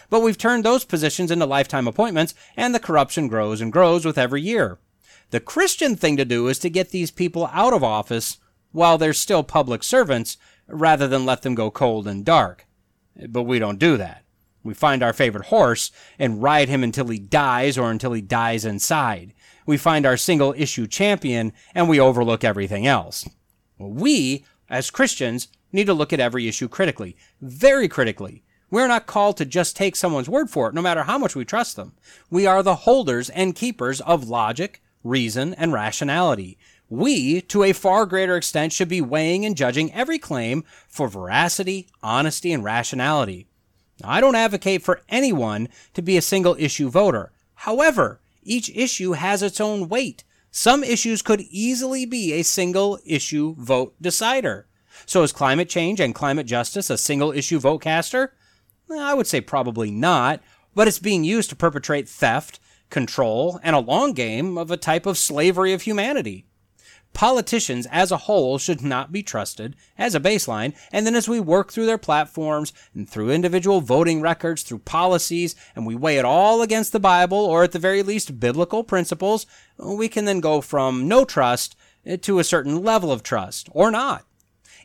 [0.09, 4.17] But we've turned those positions into lifetime appointments, and the corruption grows and grows with
[4.17, 4.79] every year.
[5.31, 8.39] The Christian thing to do is to get these people out of office
[8.73, 12.67] while they're still public servants, rather than let them go cold and dark.
[13.29, 14.25] But we don't do that.
[14.63, 18.65] We find our favorite horse and ride him until he dies or until he dies
[18.65, 19.33] inside.
[19.67, 23.27] We find our single issue champion and we overlook everything else.
[23.79, 28.43] We as Christians, need to look at every issue critically, very critically.
[28.71, 31.45] We're not called to just take someone's word for it, no matter how much we
[31.45, 31.93] trust them.
[32.31, 36.59] We are the holders and keepers of logic, reason, and rationality.
[36.91, 41.89] We, to a far greater extent, should be weighing and judging every claim for veracity,
[42.03, 43.47] honesty, and rationality.
[44.05, 47.33] I don't advocate for anyone to be a single issue voter.
[47.55, 50.25] However, each issue has its own weight.
[50.51, 54.67] Some issues could easily be a single issue vote decider.
[55.07, 58.35] So is climate change and climate justice a single issue vote caster?
[58.91, 60.41] Eh, I would say probably not,
[60.75, 62.59] but it's being used to perpetrate theft,
[62.91, 66.48] control, and a long game of a type of slavery of humanity.
[67.19, 71.41] Politicians as a whole should not be trusted as a baseline, and then as we
[71.41, 76.25] work through their platforms and through individual voting records, through policies, and we weigh it
[76.25, 79.47] all against the Bible or at the very least biblical principles,
[79.79, 81.75] we can then go from no trust
[82.07, 84.25] eh, to a certain level of trust, or not.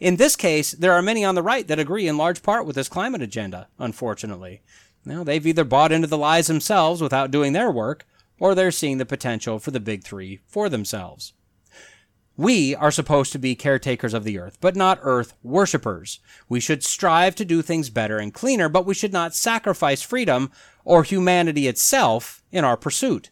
[0.01, 2.75] In this case, there are many on the right that agree in large part with
[2.75, 4.63] this climate agenda, unfortunately.
[5.05, 8.07] Now, they've either bought into the lies themselves without doing their work,
[8.39, 11.33] or they're seeing the potential for the big three for themselves.
[12.35, 16.19] We are supposed to be caretakers of the earth, but not earth worshippers.
[16.49, 20.51] We should strive to do things better and cleaner, but we should not sacrifice freedom
[20.83, 23.29] or humanity itself in our pursuit.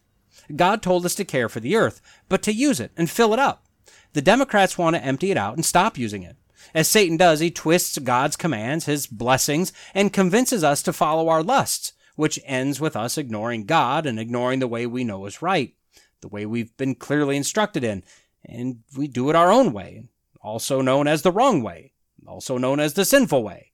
[0.56, 1.99] God told us to care for the earth,
[2.30, 3.66] but to use it and fill it up.
[4.14, 6.36] The Democrats want to empty it out and stop using it.
[6.76, 11.41] As Satan does, he twists God's commands, his blessings, and convinces us to follow our
[11.41, 15.74] lusts, which ends with us ignoring God and ignoring the way we know is right,
[16.22, 18.04] the way we've been clearly instructed in,
[18.46, 20.04] and we do it our own way,
[20.42, 21.94] also known as the wrong way,
[22.26, 23.72] also known as the sinful way.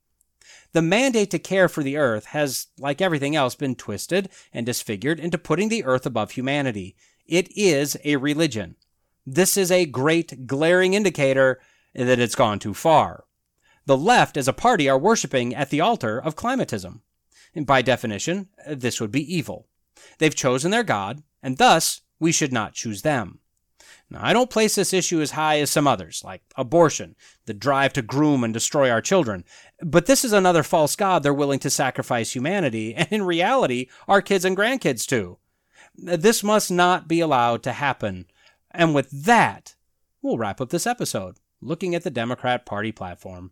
[0.73, 5.19] The mandate to care for the earth has, like everything else, been twisted and disfigured
[5.19, 6.95] into putting the earth above humanity.
[7.25, 8.75] It is a religion.
[9.25, 11.59] This is a great glaring indicator
[11.95, 13.25] that it's gone too far.
[13.85, 17.01] The left as a party are worshiping at the altar of climatism.
[17.55, 19.67] And by definition, this would be evil.
[20.19, 23.39] They've chosen their God, and thus we should not choose them.
[24.09, 27.91] Now, I don't place this issue as high as some others, like abortion, the drive
[27.93, 29.43] to groom and destroy our children.
[29.81, 34.21] But this is another false god they're willing to sacrifice humanity, and in reality, our
[34.21, 35.39] kids and grandkids too.
[35.95, 38.27] This must not be allowed to happen.
[38.71, 39.75] And with that,
[40.21, 43.51] we'll wrap up this episode, looking at the Democrat Party platform.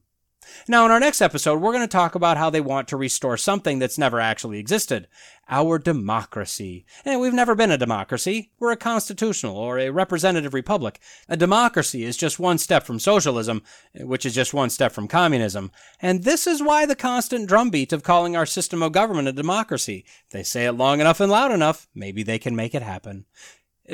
[0.67, 3.37] Now, in our next episode, we're going to talk about how they want to restore
[3.37, 5.07] something that's never actually existed
[5.47, 6.85] our democracy.
[7.03, 8.51] And we've never been a democracy.
[8.59, 10.99] We're a constitutional or a representative republic.
[11.29, 13.61] A democracy is just one step from socialism,
[13.93, 15.71] which is just one step from communism.
[16.01, 20.05] And this is why the constant drumbeat of calling our system of government a democracy.
[20.25, 23.25] If they say it long enough and loud enough, maybe they can make it happen.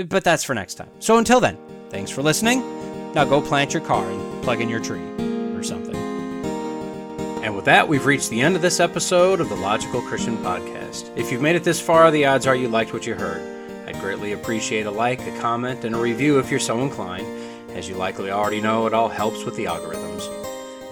[0.08, 0.90] But that's for next time.
[1.00, 1.58] So until then,
[1.90, 2.62] thanks for listening.
[3.14, 5.11] Now go plant your car and plug in your tree.
[7.42, 11.12] And with that, we've reached the end of this episode of the Logical Christian Podcast.
[11.18, 13.42] If you've made it this far, the odds are you liked what you heard.
[13.88, 17.26] I'd greatly appreciate a like, a comment, and a review if you're so inclined.
[17.72, 20.28] As you likely already know, it all helps with the algorithms.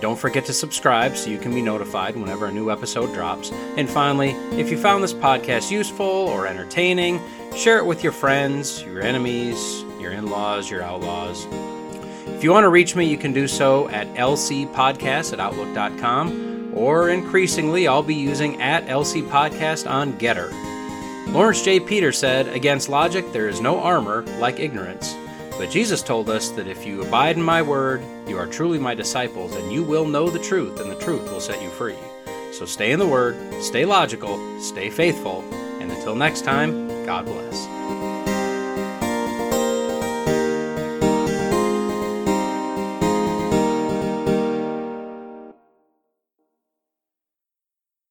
[0.02, 3.52] Don't forget to subscribe so you can be notified whenever a new episode drops.
[3.78, 7.22] And finally, if you found this podcast useful or entertaining,
[7.56, 11.46] share it with your friends, your enemies, your in laws, your outlaws.
[12.40, 17.10] If you want to reach me, you can do so at lcpodcast at outlook.com, or
[17.10, 21.34] increasingly, I'll be using at lcpodcast on GETTR.
[21.34, 21.82] Laurence J.
[21.82, 25.18] Peter said, Against logic there is no armor like ignorance.
[25.58, 28.96] But Jesus told us that if you abide in my word, you are truly my
[28.96, 31.98] disciples, and you will know the truth, and the truth will set you free.
[32.54, 35.44] So stay in the word, stay logical, stay faithful,
[35.82, 37.99] and until next time, God bless.